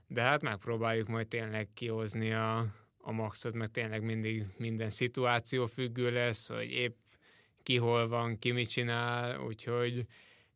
De 0.07 0.23
hát 0.23 0.43
megpróbáljuk 0.43 1.09
majd 1.09 1.29
tényleg 1.29 1.69
kihozni 1.75 2.33
a, 2.33 2.67
a 3.03 3.13
maxot, 3.13 3.55
meg 3.55 3.71
tényleg 3.71 4.03
mindig 4.03 4.45
minden 4.57 4.89
szituáció 4.89 5.67
függő 5.67 6.11
lesz, 6.11 6.49
hogy 6.49 6.71
épp 6.71 6.97
ki 7.63 7.77
hol 7.77 8.09
van, 8.09 8.39
ki 8.39 8.51
mit 8.51 8.71
csinál, 8.71 9.41
úgyhogy 9.41 10.07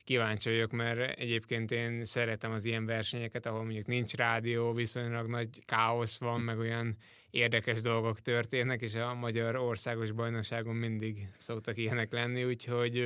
kíváncsi 0.04 0.50
vagyok, 0.50 0.70
mert 0.70 1.18
egyébként 1.18 1.70
én 1.70 2.04
szeretem 2.04 2.52
az 2.52 2.64
ilyen 2.64 2.86
versenyeket, 2.86 3.46
ahol 3.46 3.62
mondjuk 3.62 3.86
nincs 3.86 4.14
rádió, 4.14 4.72
viszonylag 4.72 5.26
nagy 5.26 5.48
káosz 5.64 6.18
van, 6.18 6.40
meg 6.40 6.58
olyan 6.58 6.96
érdekes 7.30 7.80
dolgok 7.80 8.20
történnek, 8.20 8.82
és 8.82 8.94
a 8.94 9.14
Magyar 9.14 9.56
Országos 9.56 10.12
Bajnokságon 10.12 10.74
mindig 10.74 11.28
szoktak 11.36 11.76
ilyenek 11.76 12.12
lenni, 12.12 12.44
úgyhogy, 12.44 13.04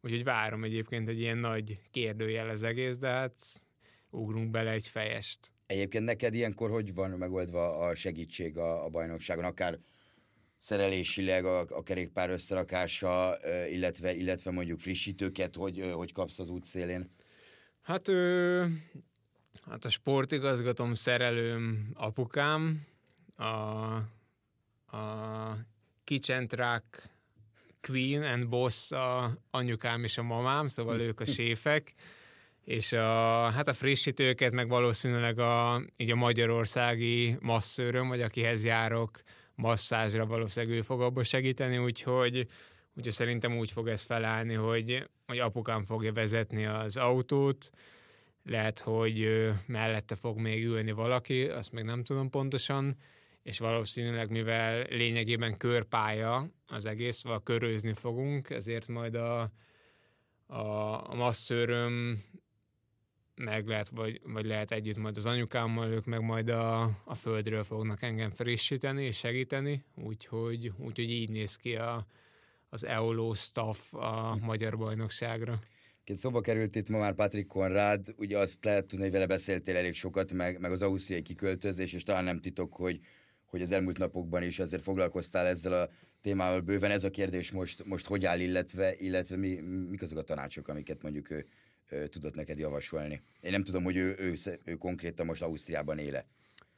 úgyhogy 0.00 0.24
várom 0.24 0.64
egyébként 0.64 1.08
egy 1.08 1.20
ilyen 1.20 1.38
nagy 1.38 1.78
kérdőjel 1.90 2.48
az 2.48 2.62
egész, 2.62 2.96
de 2.96 3.08
hát 3.08 3.65
ugrunk 4.16 4.50
bele 4.50 4.70
egy 4.70 4.88
fejest. 4.88 5.50
Egyébként 5.66 6.04
neked 6.04 6.34
ilyenkor 6.34 6.70
hogy 6.70 6.94
van 6.94 7.10
megoldva 7.10 7.78
a 7.78 7.94
segítség 7.94 8.58
a, 8.58 8.84
a 8.84 8.88
bajnokságon, 8.88 9.44
akár 9.44 9.78
szerelésileg 10.58 11.44
a, 11.44 11.60
a 11.60 11.82
kerékpár 11.82 12.30
összerakása, 12.30 13.38
illetve, 13.70 14.14
illetve 14.14 14.50
mondjuk 14.50 14.80
frissítőket, 14.80 15.56
hogy, 15.56 15.90
hogy 15.92 16.12
kapsz 16.12 16.38
az 16.38 16.48
útszélén? 16.48 17.10
Hát, 17.82 18.08
ö, 18.08 18.64
hát 19.64 19.84
a 19.84 19.88
sportigazgatom 19.88 20.94
szerelőm 20.94 21.90
apukám, 21.94 22.86
a, 23.36 23.44
a 24.96 25.56
Kitchen 26.04 26.48
Truck 26.48 27.10
Queen 27.80 28.22
and 28.22 28.48
Boss 28.48 28.90
a 28.92 29.38
anyukám 29.50 30.04
és 30.04 30.18
a 30.18 30.22
mamám, 30.22 30.68
szóval 30.68 31.00
ők 31.00 31.20
a 31.20 31.24
séfek, 31.36 31.94
és 32.66 32.92
a, 32.92 33.50
hát 33.50 33.68
a 33.68 33.72
frissítőket 33.72 34.52
meg 34.52 34.68
valószínűleg 34.68 35.38
a, 35.38 35.82
így 35.96 36.10
a 36.10 36.14
magyarországi 36.14 37.36
masszőröm, 37.40 38.08
vagy 38.08 38.20
akihez 38.20 38.64
járok, 38.64 39.20
masszázsra 39.54 40.26
valószínűleg 40.26 40.76
ő 40.76 40.82
fog 40.82 41.00
abba 41.00 41.22
segíteni, 41.22 41.78
úgyhogy, 41.78 42.46
úgyhogy 42.94 43.12
szerintem 43.12 43.58
úgy 43.58 43.70
fog 43.70 43.88
ez 43.88 44.02
felállni, 44.02 44.54
hogy, 44.54 45.08
hogy 45.26 45.38
apukám 45.38 45.84
fogja 45.84 46.12
vezetni 46.12 46.66
az 46.66 46.96
autót, 46.96 47.70
lehet, 48.44 48.78
hogy 48.78 49.48
mellette 49.66 50.14
fog 50.14 50.38
még 50.38 50.64
ülni 50.64 50.92
valaki, 50.92 51.44
azt 51.44 51.72
még 51.72 51.84
nem 51.84 52.04
tudom 52.04 52.30
pontosan, 52.30 52.96
és 53.42 53.58
valószínűleg, 53.58 54.30
mivel 54.30 54.86
lényegében 54.88 55.56
körpálya 55.56 56.50
az 56.66 56.86
egész, 56.86 57.22
vagy 57.22 57.42
körözni 57.42 57.92
fogunk, 57.92 58.50
ezért 58.50 58.88
majd 58.88 59.14
a, 59.14 59.50
a, 60.46 60.62
a 61.10 61.14
masszőröm 61.14 62.22
meg 63.36 63.66
lehet, 63.66 63.88
vagy, 63.88 64.20
vagy 64.24 64.46
lehet 64.46 64.70
együtt 64.70 64.96
majd 64.96 65.16
az 65.16 65.26
anyukámmal, 65.26 65.90
ők 65.90 66.04
meg 66.04 66.20
majd 66.20 66.48
a, 66.48 66.82
a 67.04 67.14
földről 67.14 67.64
fognak 67.64 68.02
engem 68.02 68.30
frissíteni 68.30 69.04
és 69.04 69.16
segíteni, 69.16 69.84
úgyhogy, 69.94 70.72
úgyhogy 70.78 71.10
így 71.10 71.30
néz 71.30 71.56
ki 71.56 71.74
a, 71.74 72.06
az 72.68 72.84
EOLO 72.84 73.34
staff 73.34 73.94
a 73.94 74.38
magyar 74.40 74.76
bajnokságra. 74.76 75.58
Két 76.04 76.16
szóba 76.16 76.40
került 76.40 76.76
itt 76.76 76.88
ma 76.88 76.98
már 76.98 77.14
Patrick 77.14 77.46
Konrád, 77.46 78.14
ugye 78.16 78.38
azt 78.38 78.64
lehet 78.64 78.86
tudni, 78.86 79.04
hogy 79.04 79.12
vele 79.12 79.26
beszéltél 79.26 79.76
elég 79.76 79.94
sokat, 79.94 80.32
meg, 80.32 80.60
meg 80.60 80.72
az 80.72 80.82
ausztriai 80.82 81.22
kiköltözés, 81.22 81.92
és 81.92 82.02
talán 82.02 82.24
nem 82.24 82.40
titok, 82.40 82.74
hogy, 82.74 83.00
hogy 83.44 83.62
az 83.62 83.70
elmúlt 83.70 83.98
napokban 83.98 84.42
is 84.42 84.58
azért 84.58 84.82
foglalkoztál 84.82 85.46
ezzel 85.46 85.82
a 85.82 85.88
témával 86.20 86.60
bőven. 86.60 86.90
Ez 86.90 87.04
a 87.04 87.10
kérdés 87.10 87.50
most, 87.50 87.84
most 87.84 88.06
hogy 88.06 88.24
áll, 88.24 88.40
illetve, 88.40 88.94
illetve 88.96 89.36
mi, 89.36 89.54
mik 89.90 90.02
azok 90.02 90.18
a 90.18 90.22
tanácsok, 90.22 90.68
amiket 90.68 91.02
mondjuk 91.02 91.30
ő 91.30 91.46
tudott 92.10 92.34
neked 92.34 92.58
javasolni. 92.58 93.22
Én 93.40 93.50
nem 93.50 93.62
tudom, 93.62 93.84
hogy 93.84 93.96
ő, 93.96 94.14
ő, 94.18 94.34
ő 94.64 94.74
konkrétan 94.74 95.26
most 95.26 95.42
Ausztriában 95.42 95.98
éle. 95.98 96.26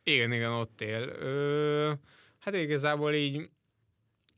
Igen, 0.02 0.32
igen, 0.32 0.50
ott 0.50 0.80
él. 0.80 1.02
Ö, 1.02 1.92
hát 2.38 2.54
igazából 2.54 3.14
így 3.14 3.48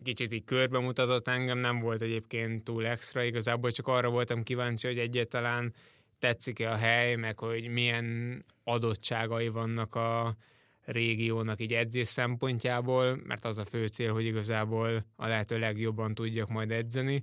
kicsit 0.03 0.33
így 0.33 0.45
körbe 0.45 0.79
mutatott 0.79 1.29
engem, 1.29 1.59
nem 1.59 1.79
volt 1.81 2.03
egyébként 2.03 2.65
túl 2.65 2.87
extra, 2.87 3.23
igazából 3.23 3.71
csak 3.71 3.87
arra 3.87 4.11
voltam 4.11 4.43
kíváncsi, 4.43 4.87
hogy 4.87 4.99
egyáltalán 4.99 5.75
tetszik-e 6.19 6.71
a 6.71 6.77
hely, 6.77 7.15
meg 7.15 7.39
hogy 7.39 7.69
milyen 7.69 8.45
adottságai 8.65 9.49
vannak 9.49 9.95
a 9.95 10.37
régiónak 10.85 11.61
így 11.61 11.73
edzés 11.73 12.09
szempontjából, 12.09 13.17
mert 13.25 13.45
az 13.45 13.59
a 13.59 13.65
fő 13.65 13.87
cél, 13.87 14.13
hogy 14.13 14.25
igazából 14.25 15.07
a 15.17 15.27
lehető 15.27 15.59
legjobban 15.59 16.15
tudjak 16.15 16.49
majd 16.49 16.71
edzeni 16.71 17.23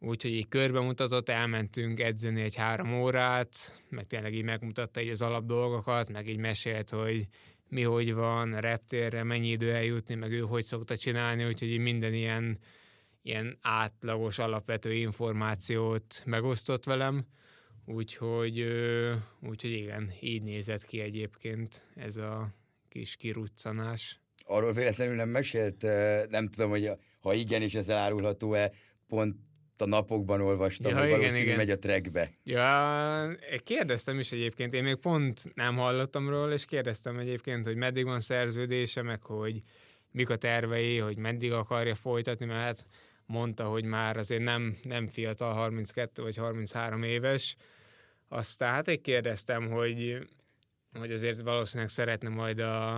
úgyhogy 0.00 0.30
így 0.30 0.48
körbemutatott, 0.48 1.28
elmentünk 1.28 2.00
edzeni 2.00 2.42
egy 2.42 2.54
három 2.54 3.00
órát, 3.00 3.82
meg 3.88 4.06
tényleg 4.06 4.34
így 4.34 4.44
megmutatta 4.44 5.00
így 5.00 5.08
az 5.08 5.22
alap 5.22 5.44
dolgokat, 5.44 6.12
meg 6.12 6.28
így 6.28 6.38
mesélt, 6.38 6.90
hogy 6.90 7.26
mi 7.68 7.82
hogy 7.82 8.14
van, 8.14 8.60
reptérre 8.60 9.22
mennyi 9.22 9.48
idő 9.48 9.74
eljutni, 9.74 10.14
meg 10.14 10.32
ő 10.32 10.40
hogy 10.40 10.62
szokta 10.62 10.96
csinálni, 10.96 11.44
úgyhogy 11.44 11.68
így 11.68 11.78
minden 11.78 12.14
ilyen, 12.14 12.58
ilyen 13.22 13.58
átlagos, 13.60 14.38
alapvető 14.38 14.94
információt 14.94 16.22
megosztott 16.24 16.84
velem, 16.84 17.26
úgyhogy, 17.86 18.60
úgyhogy 19.40 19.70
igen, 19.70 20.12
így 20.20 20.42
nézett 20.42 20.86
ki 20.86 21.00
egyébként 21.00 21.84
ez 21.94 22.16
a 22.16 22.54
kis 22.88 23.16
kiruccanás. 23.16 24.20
Arról 24.44 24.72
véletlenül 24.72 25.14
nem 25.14 25.28
mesélt, 25.28 25.82
nem 26.30 26.48
tudom, 26.48 26.70
hogy 26.70 26.90
ha 27.20 27.34
igen, 27.34 27.62
és 27.62 27.74
ez 27.74 27.88
elárulható-e, 27.88 28.72
pont 29.08 29.36
a 29.80 29.86
napokban 29.86 30.40
olvastam, 30.40 30.90
ja, 30.90 30.98
hogy 30.98 31.06
igen, 31.06 31.18
valószínű 31.18 31.44
igen. 31.44 31.56
megy 31.56 31.70
a 31.70 31.78
trackbe. 31.78 32.30
Ja, 32.44 33.36
kérdeztem 33.64 34.18
is 34.18 34.32
egyébként, 34.32 34.72
én 34.72 34.82
még 34.82 34.94
pont 34.94 35.54
nem 35.54 35.76
hallottam 35.76 36.28
róla, 36.28 36.52
és 36.52 36.64
kérdeztem 36.64 37.18
egyébként, 37.18 37.64
hogy 37.64 37.76
meddig 37.76 38.04
van 38.04 38.20
szerződése, 38.20 39.02
meg 39.02 39.22
hogy 39.22 39.62
mik 40.10 40.30
a 40.30 40.36
tervei, 40.36 40.98
hogy 40.98 41.16
meddig 41.16 41.52
akarja 41.52 41.94
folytatni, 41.94 42.46
mert 42.46 42.60
hát 42.60 42.86
mondta, 43.26 43.64
hogy 43.64 43.84
már 43.84 44.16
azért 44.16 44.42
nem, 44.42 44.76
nem 44.82 45.08
fiatal, 45.08 45.52
32 45.52 46.22
vagy 46.22 46.36
33 46.36 47.02
éves. 47.02 47.56
Aztán 48.28 48.72
hát 48.72 48.88
egy 48.88 49.00
kérdeztem, 49.00 49.70
hogy, 49.70 50.18
hogy 50.98 51.10
azért 51.10 51.40
valószínűleg 51.40 51.90
szeretne 51.90 52.28
majd 52.28 52.58
a, 52.58 52.96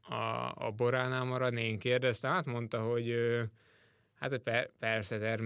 a, 0.00 0.52
a 0.54 0.70
boránál 0.76 1.24
maradni. 1.24 1.62
Én 1.62 1.78
kérdeztem, 1.78 2.30
hát 2.30 2.46
mondta, 2.46 2.80
hogy 2.80 3.14
Hát, 4.24 4.32
hogy 4.32 4.42
per, 4.42 4.70
persze 4.78 5.36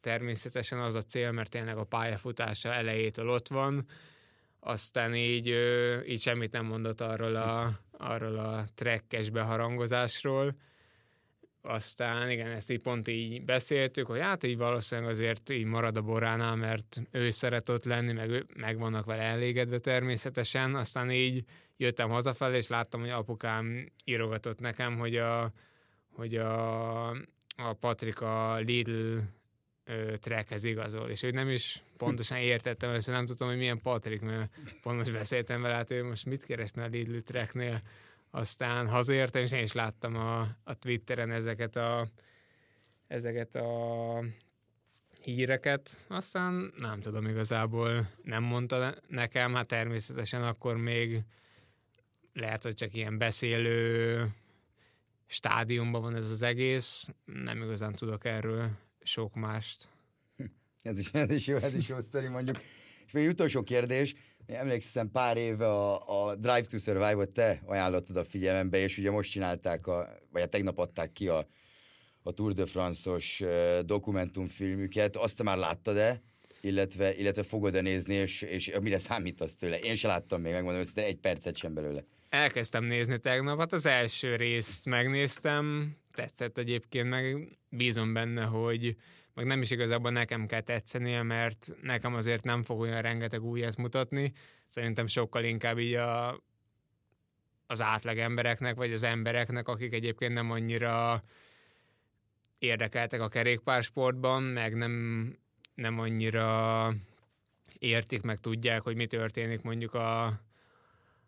természetesen 0.00 0.78
az 0.78 0.94
a 0.94 1.02
cél, 1.02 1.32
mert 1.32 1.50
tényleg 1.50 1.76
a 1.76 1.84
pályafutása 1.84 2.72
elejétől 2.72 3.28
ott 3.28 3.48
van. 3.48 3.86
aztán 4.60 5.14
így, 5.14 5.46
így 6.06 6.20
semmit 6.20 6.52
nem 6.52 6.66
mondott 6.66 7.00
arról 7.00 7.36
a, 7.36 7.80
arról 7.90 8.38
a 8.38 8.64
trekkes 8.74 9.30
beharangozásról, 9.30 10.56
aztán 11.62 12.30
igen, 12.30 12.50
ezt 12.50 12.70
így 12.70 12.80
pont 12.80 13.08
így 13.08 13.44
beszéltük, 13.44 14.06
hogy 14.06 14.20
hát 14.20 14.44
így 14.44 14.56
valószínűleg 14.56 15.10
azért 15.10 15.50
így 15.50 15.64
marad 15.64 15.96
a 15.96 16.02
boránál, 16.02 16.56
mert 16.56 17.02
ő 17.10 17.30
szeret 17.30 17.68
ott 17.68 17.84
lenni, 17.84 18.12
meg, 18.12 18.30
ő, 18.30 18.46
meg 18.56 18.78
vannak 18.78 19.04
vele 19.04 19.22
elégedve 19.22 19.78
természetesen. 19.78 20.74
Aztán 20.74 21.10
így 21.10 21.44
jöttem 21.76 22.08
hazafelé, 22.08 22.56
és 22.56 22.68
láttam, 22.68 23.00
hogy 23.00 23.10
apukám 23.10 23.92
írogatott 24.04 24.60
nekem, 24.60 24.98
hogy 24.98 25.16
a, 25.16 25.52
hogy 26.12 26.34
a, 26.34 27.10
a 27.56 27.72
Patrika 27.72 28.56
Lidl 28.56 29.18
trackhez 30.14 30.64
igazol, 30.64 31.10
és 31.10 31.20
hogy 31.20 31.34
nem 31.34 31.48
is 31.48 31.82
pontosan 31.96 32.38
értettem 32.38 32.90
ezt, 32.90 33.06
nem 33.06 33.26
tudtam, 33.26 33.48
hogy 33.48 33.56
milyen 33.56 33.80
Patrik, 33.80 34.20
mert 34.20 34.52
pont 34.82 34.96
most 34.96 35.12
beszéltem 35.12 35.62
vele, 35.62 35.74
hát 35.74 35.90
ő 35.90 36.04
most 36.04 36.26
mit 36.26 36.44
keresne 36.44 36.82
a 36.82 36.86
Lidl 36.86 37.16
tracknél, 37.18 37.82
aztán 38.30 38.88
hazaértem, 38.88 39.42
és 39.42 39.52
én 39.52 39.62
is 39.62 39.72
láttam 39.72 40.16
a, 40.16 40.40
a 40.64 40.74
Twitteren 40.78 41.30
ezeket 41.30 41.76
a, 41.76 42.06
ezeket 43.06 43.54
a 43.54 44.24
híreket, 45.22 46.04
aztán 46.08 46.72
nem 46.76 47.00
tudom 47.00 47.26
igazából, 47.26 48.08
nem 48.22 48.42
mondta 48.42 48.94
nekem, 49.08 49.54
hát 49.54 49.66
természetesen 49.66 50.44
akkor 50.44 50.76
még 50.76 51.22
lehet, 52.32 52.62
hogy 52.62 52.74
csak 52.74 52.94
ilyen 52.94 53.18
beszélő 53.18 54.26
stádiumban 55.34 56.00
van 56.00 56.14
ez 56.14 56.30
az 56.30 56.42
egész, 56.42 57.08
nem 57.24 57.62
igazán 57.62 57.92
tudok 57.92 58.24
erről 58.24 58.70
sok 59.02 59.34
mást. 59.34 59.88
Ez 60.82 60.98
is, 60.98 61.10
ez 61.12 61.30
is 61.30 61.46
jó, 61.46 61.56
ez 61.56 61.74
is 61.74 61.88
jó 61.88 62.00
sztori 62.00 62.26
mondjuk. 62.26 62.60
És 63.06 63.12
még 63.12 63.28
utolsó 63.28 63.62
kérdés, 63.62 64.14
emlékszem 64.46 65.10
pár 65.10 65.36
éve 65.36 65.66
a, 65.66 66.26
a 66.26 66.34
Drive 66.34 66.60
to 66.60 66.78
Survive-ot 66.78 67.34
te 67.34 67.60
ajánlottad 67.64 68.16
a 68.16 68.24
figyelembe, 68.24 68.78
és 68.78 68.98
ugye 68.98 69.10
most 69.10 69.30
csinálták, 69.30 69.86
a, 69.86 69.96
vagy 70.30 70.32
a 70.32 70.38
hát 70.38 70.50
tegnap 70.50 70.78
adták 70.78 71.12
ki 71.12 71.28
a, 71.28 71.46
a 72.22 72.32
Tour 72.32 72.52
de 72.52 72.66
France-os 72.66 73.42
dokumentumfilmüket. 73.84 75.16
Azt 75.16 75.36
te 75.36 75.42
már 75.42 75.56
láttad-e? 75.56 76.22
Illetve, 76.60 77.16
illetve 77.16 77.42
fogod-e 77.42 77.80
nézni, 77.80 78.14
és, 78.14 78.42
és 78.42 78.72
mire 78.80 78.98
számítasz 78.98 79.56
tőle? 79.56 79.78
Én 79.78 79.94
se 79.94 80.08
láttam 80.08 80.40
még, 80.40 80.52
megmondom, 80.52 80.82
hogy 80.94 81.02
egy 81.02 81.18
percet 81.18 81.56
sem 81.56 81.74
belőle. 81.74 82.04
Elkezdtem 82.34 82.84
nézni 82.84 83.18
tegnap, 83.18 83.58
hát 83.58 83.72
az 83.72 83.86
első 83.86 84.36
részt 84.36 84.86
megnéztem, 84.86 85.96
tetszett 86.12 86.58
egyébként, 86.58 87.08
meg 87.08 87.56
bízom 87.68 88.12
benne, 88.12 88.44
hogy 88.44 88.96
meg 89.34 89.46
nem 89.46 89.62
is 89.62 89.70
igazából 89.70 90.10
nekem 90.10 90.46
kell 90.46 90.60
tetszenie, 90.60 91.22
mert 91.22 91.72
nekem 91.82 92.14
azért 92.14 92.44
nem 92.44 92.62
fog 92.62 92.80
olyan 92.80 93.02
rengeteg 93.02 93.42
újat 93.42 93.76
mutatni. 93.76 94.32
Szerintem 94.66 95.06
sokkal 95.06 95.44
inkább 95.44 95.78
így 95.78 95.94
a, 95.94 96.40
az 97.66 97.80
átlag 97.82 98.18
embereknek, 98.18 98.74
vagy 98.74 98.92
az 98.92 99.02
embereknek, 99.02 99.68
akik 99.68 99.92
egyébként 99.92 100.32
nem 100.32 100.50
annyira 100.50 101.22
érdekeltek 102.58 103.20
a 103.20 103.28
kerékpársportban, 103.28 104.42
meg 104.42 104.74
nem, 104.74 105.36
nem 105.74 105.98
annyira 105.98 106.94
értik, 107.78 108.22
meg 108.22 108.38
tudják, 108.38 108.82
hogy 108.82 108.96
mi 108.96 109.06
történik 109.06 109.62
mondjuk 109.62 109.94
a, 109.94 110.40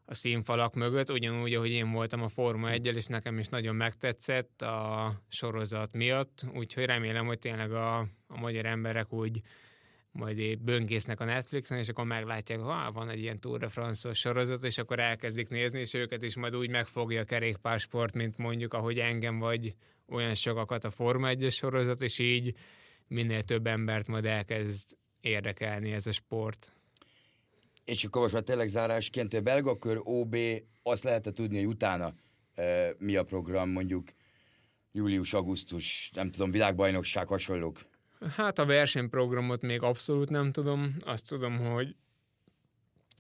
a 0.09 0.15
színfalak 0.15 0.75
mögött, 0.75 1.11
ugyanúgy, 1.11 1.55
ahogy 1.55 1.71
én 1.71 1.93
voltam 1.93 2.23
a 2.23 2.29
Forma 2.29 2.71
1 2.71 2.87
és 2.87 3.07
nekem 3.07 3.39
is 3.39 3.49
nagyon 3.49 3.77
megtetszett 3.77 4.63
a 4.63 5.13
sorozat 5.29 5.97
miatt, 5.97 6.47
úgyhogy 6.55 6.85
remélem, 6.85 7.27
hogy 7.27 7.39
tényleg 7.39 7.73
a, 7.73 7.99
a 8.27 8.41
magyar 8.41 8.67
emberek 8.67 9.13
úgy 9.13 9.41
majd 10.11 10.59
böngésznek 10.59 11.21
a 11.21 11.25
Netflixen, 11.25 11.79
és 11.79 11.89
akkor 11.89 12.05
meglátják, 12.05 12.59
hogy 12.59 12.93
van 12.93 13.09
egy 13.09 13.19
ilyen 13.19 13.41
Tour 13.41 13.59
de 13.59 13.69
france 13.69 14.13
sorozat, 14.13 14.63
és 14.63 14.79
akkor 14.79 14.99
elkezdik 14.99 15.49
nézni, 15.49 15.81
és 15.81 15.95
őket 15.95 16.23
is 16.23 16.37
majd 16.37 16.57
úgy 16.57 16.71
megfogja 16.71 17.21
a 17.21 17.25
kerékpársport, 17.25 18.15
mint 18.15 18.39
mondjuk, 18.39 18.75
ahogy 18.75 18.99
engem 18.99 19.39
vagy 19.39 19.75
olyan 20.09 20.35
sokakat 20.35 20.85
a 20.85 20.91
Forma 20.91 21.29
1 21.29 21.51
sorozat, 21.51 22.01
és 22.01 22.19
így 22.19 22.55
minél 23.09 23.43
több 23.43 23.67
embert 23.67 24.07
majd 24.07 24.25
elkezd 24.25 24.97
érdekelni 25.21 25.93
ez 25.93 26.07
a 26.07 26.13
sport. 26.13 26.73
És 27.87 28.05
akkor 28.05 28.21
most 28.21 28.33
már 28.35 28.43
tényleg 28.43 28.69
zárásként 28.69 29.35
a 29.35 29.41
belgakör 29.41 30.01
OB, 30.03 30.37
azt 30.83 31.05
lehetett 31.05 31.35
tudni, 31.35 31.57
hogy 31.57 31.67
utána 31.67 32.15
e, 32.55 32.95
mi 32.99 33.17
a 33.17 33.25
program, 33.25 33.71
mondjuk 33.71 34.09
július-augusztus, 34.93 36.11
nem 36.15 36.31
tudom, 36.31 36.51
világbajnokság, 36.51 37.27
hasonlók? 37.27 37.81
Hát 38.37 38.59
a 38.59 38.65
versenyprogramot 38.65 39.63
még 39.63 39.83
abszolút 39.83 40.31
nem 40.31 40.53
tudom. 40.53 40.97
Azt 41.05 41.27
tudom, 41.27 41.59
hogy 41.59 41.97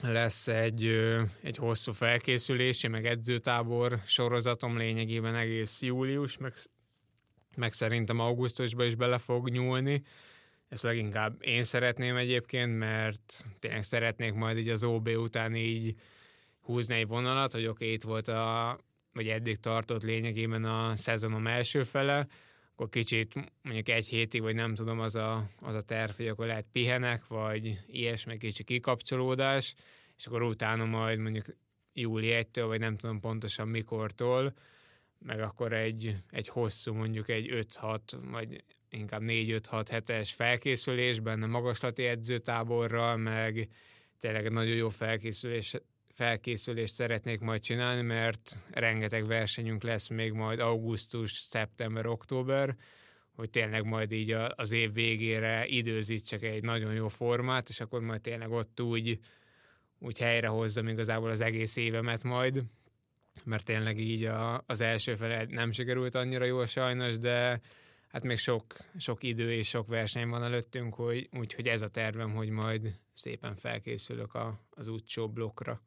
lesz 0.00 0.48
egy, 0.48 0.84
egy 1.42 1.56
hosszú 1.56 1.92
felkészülési, 1.92 2.88
meg 2.88 3.06
edzőtábor 3.06 4.00
sorozatom 4.04 4.76
lényegében 4.76 5.34
egész 5.34 5.82
július, 5.82 6.36
meg, 6.36 6.54
meg 7.56 7.72
szerintem 7.72 8.18
augusztusban 8.20 8.86
is 8.86 8.94
bele 8.94 9.18
fog 9.18 9.48
nyúlni. 9.48 10.02
Ezt 10.68 10.82
leginkább 10.82 11.36
én 11.40 11.62
szeretném 11.62 12.16
egyébként, 12.16 12.78
mert 12.78 13.44
tényleg 13.58 13.82
szeretnék 13.82 14.32
majd 14.32 14.58
így 14.58 14.68
az 14.68 14.84
OB 14.84 15.08
után 15.08 15.54
így 15.54 15.94
húzni 16.60 16.94
egy 16.94 17.06
vonalat, 17.06 17.52
hogy 17.52 17.66
oké, 17.66 17.84
okay, 17.84 17.92
itt 17.92 18.02
volt 18.02 18.28
a, 18.28 18.78
vagy 19.12 19.28
eddig 19.28 19.56
tartott 19.56 20.02
lényegében 20.02 20.64
a 20.64 20.96
szezonom 20.96 21.46
első 21.46 21.82
fele, 21.82 22.26
akkor 22.72 22.88
kicsit 22.88 23.34
mondjuk 23.62 23.88
egy 23.88 24.06
hétig, 24.06 24.42
vagy 24.42 24.54
nem 24.54 24.74
tudom, 24.74 25.00
az 25.00 25.14
a, 25.14 25.50
az 25.60 25.74
a 25.74 25.80
terv, 25.80 26.16
hogy 26.16 26.28
akkor 26.28 26.46
lehet 26.46 26.66
pihenek, 26.72 27.26
vagy 27.26 27.78
ilyesmi 27.86 28.36
kicsi 28.36 28.64
kikapcsolódás, 28.64 29.74
és 30.16 30.26
akkor 30.26 30.42
utána 30.42 30.84
majd 30.84 31.18
mondjuk 31.18 31.44
júli 31.92 32.28
1-től, 32.32 32.64
vagy 32.66 32.80
nem 32.80 32.96
tudom 32.96 33.20
pontosan 33.20 33.68
mikortól, 33.68 34.54
meg 35.18 35.40
akkor 35.40 35.72
egy, 35.72 36.16
egy 36.30 36.48
hosszú, 36.48 36.94
mondjuk 36.94 37.28
egy 37.28 37.48
5-6, 37.52 38.00
vagy 38.30 38.64
inkább 38.90 39.22
4-5-6 39.24 39.86
hetes 39.90 40.32
felkészülésben, 40.32 41.42
a 41.42 41.46
magaslati 41.46 42.04
edzőtáborral, 42.04 43.16
meg 43.16 43.68
tényleg 44.18 44.50
nagyon 44.52 44.74
jó 44.74 44.88
felkészülés, 44.88 45.74
felkészülést 46.08 46.94
szeretnék 46.94 47.40
majd 47.40 47.60
csinálni, 47.60 48.02
mert 48.02 48.56
rengeteg 48.70 49.26
versenyünk 49.26 49.82
lesz 49.82 50.08
még 50.08 50.32
majd 50.32 50.60
augusztus, 50.60 51.32
szeptember, 51.32 52.06
október, 52.06 52.76
hogy 53.34 53.50
tényleg 53.50 53.84
majd 53.84 54.12
így 54.12 54.36
az 54.56 54.72
év 54.72 54.92
végére 54.92 55.66
időzítsek 55.66 56.42
egy 56.42 56.62
nagyon 56.62 56.94
jó 56.94 57.08
formát, 57.08 57.68
és 57.68 57.80
akkor 57.80 58.00
majd 58.00 58.20
tényleg 58.20 58.50
ott 58.50 58.80
úgy, 58.80 59.18
úgy 59.98 60.18
helyrehozzam 60.18 60.88
igazából 60.88 61.30
az 61.30 61.40
egész 61.40 61.76
évemet 61.76 62.24
majd, 62.24 62.62
mert 63.44 63.64
tényleg 63.64 63.98
így 63.98 64.24
a, 64.24 64.62
az 64.66 64.80
első 64.80 65.14
fele 65.14 65.44
nem 65.48 65.70
sikerült 65.70 66.14
annyira 66.14 66.44
jól 66.44 66.66
sajnos, 66.66 67.18
de 67.18 67.60
hát 68.16 68.24
még 68.24 68.36
sok, 68.36 68.76
sok 68.98 69.22
idő 69.22 69.52
és 69.52 69.68
sok 69.68 69.88
verseny 69.88 70.28
van 70.28 70.42
előttünk, 70.42 70.94
hogy, 70.94 71.28
úgyhogy 71.32 71.68
ez 71.68 71.82
a 71.82 71.88
tervem, 71.88 72.34
hogy 72.34 72.48
majd 72.48 72.94
szépen 73.12 73.54
felkészülök 73.54 74.34
a, 74.34 74.60
az 74.70 74.88
útsó 74.88 75.28
blokkra. 75.28 75.82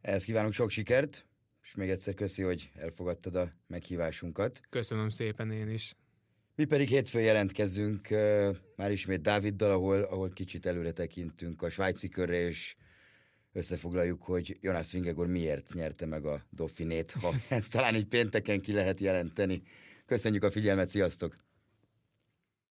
Ehhez 0.00 0.24
kívánok 0.24 0.52
sok 0.52 0.70
sikert, 0.70 1.26
és 1.62 1.74
még 1.74 1.90
egyszer 1.90 2.14
köszi, 2.14 2.42
hogy 2.42 2.70
elfogadtad 2.74 3.36
a 3.36 3.52
meghívásunkat. 3.66 4.60
Köszönöm 4.70 5.08
szépen 5.08 5.50
én 5.50 5.70
is. 5.70 5.96
Mi 6.54 6.64
pedig 6.64 6.88
hétfőn 6.88 7.22
jelentkezünk 7.22 8.08
már 8.76 8.90
ismét 8.90 9.20
Dáviddal, 9.20 9.70
ahol, 9.70 10.02
ahol 10.02 10.28
kicsit 10.28 10.66
előre 10.66 10.92
tekintünk 10.92 11.62
a 11.62 11.70
svájci 11.70 12.08
körre, 12.08 12.40
és 12.40 12.76
összefoglaljuk, 13.52 14.22
hogy 14.22 14.58
Jonas 14.60 14.92
Vingegor 14.92 15.26
miért 15.26 15.74
nyerte 15.74 16.06
meg 16.06 16.24
a 16.24 16.46
Dauphinét, 16.52 17.10
ha 17.10 17.34
ezt 17.48 17.72
talán 17.72 17.94
így 17.94 18.06
pénteken 18.06 18.60
ki 18.60 18.72
lehet 18.72 19.00
jelenteni. 19.00 19.62
Köszönjük 20.06 20.42
a 20.42 20.50
figyelmet, 20.50 20.88
sziasztok! 20.88 21.34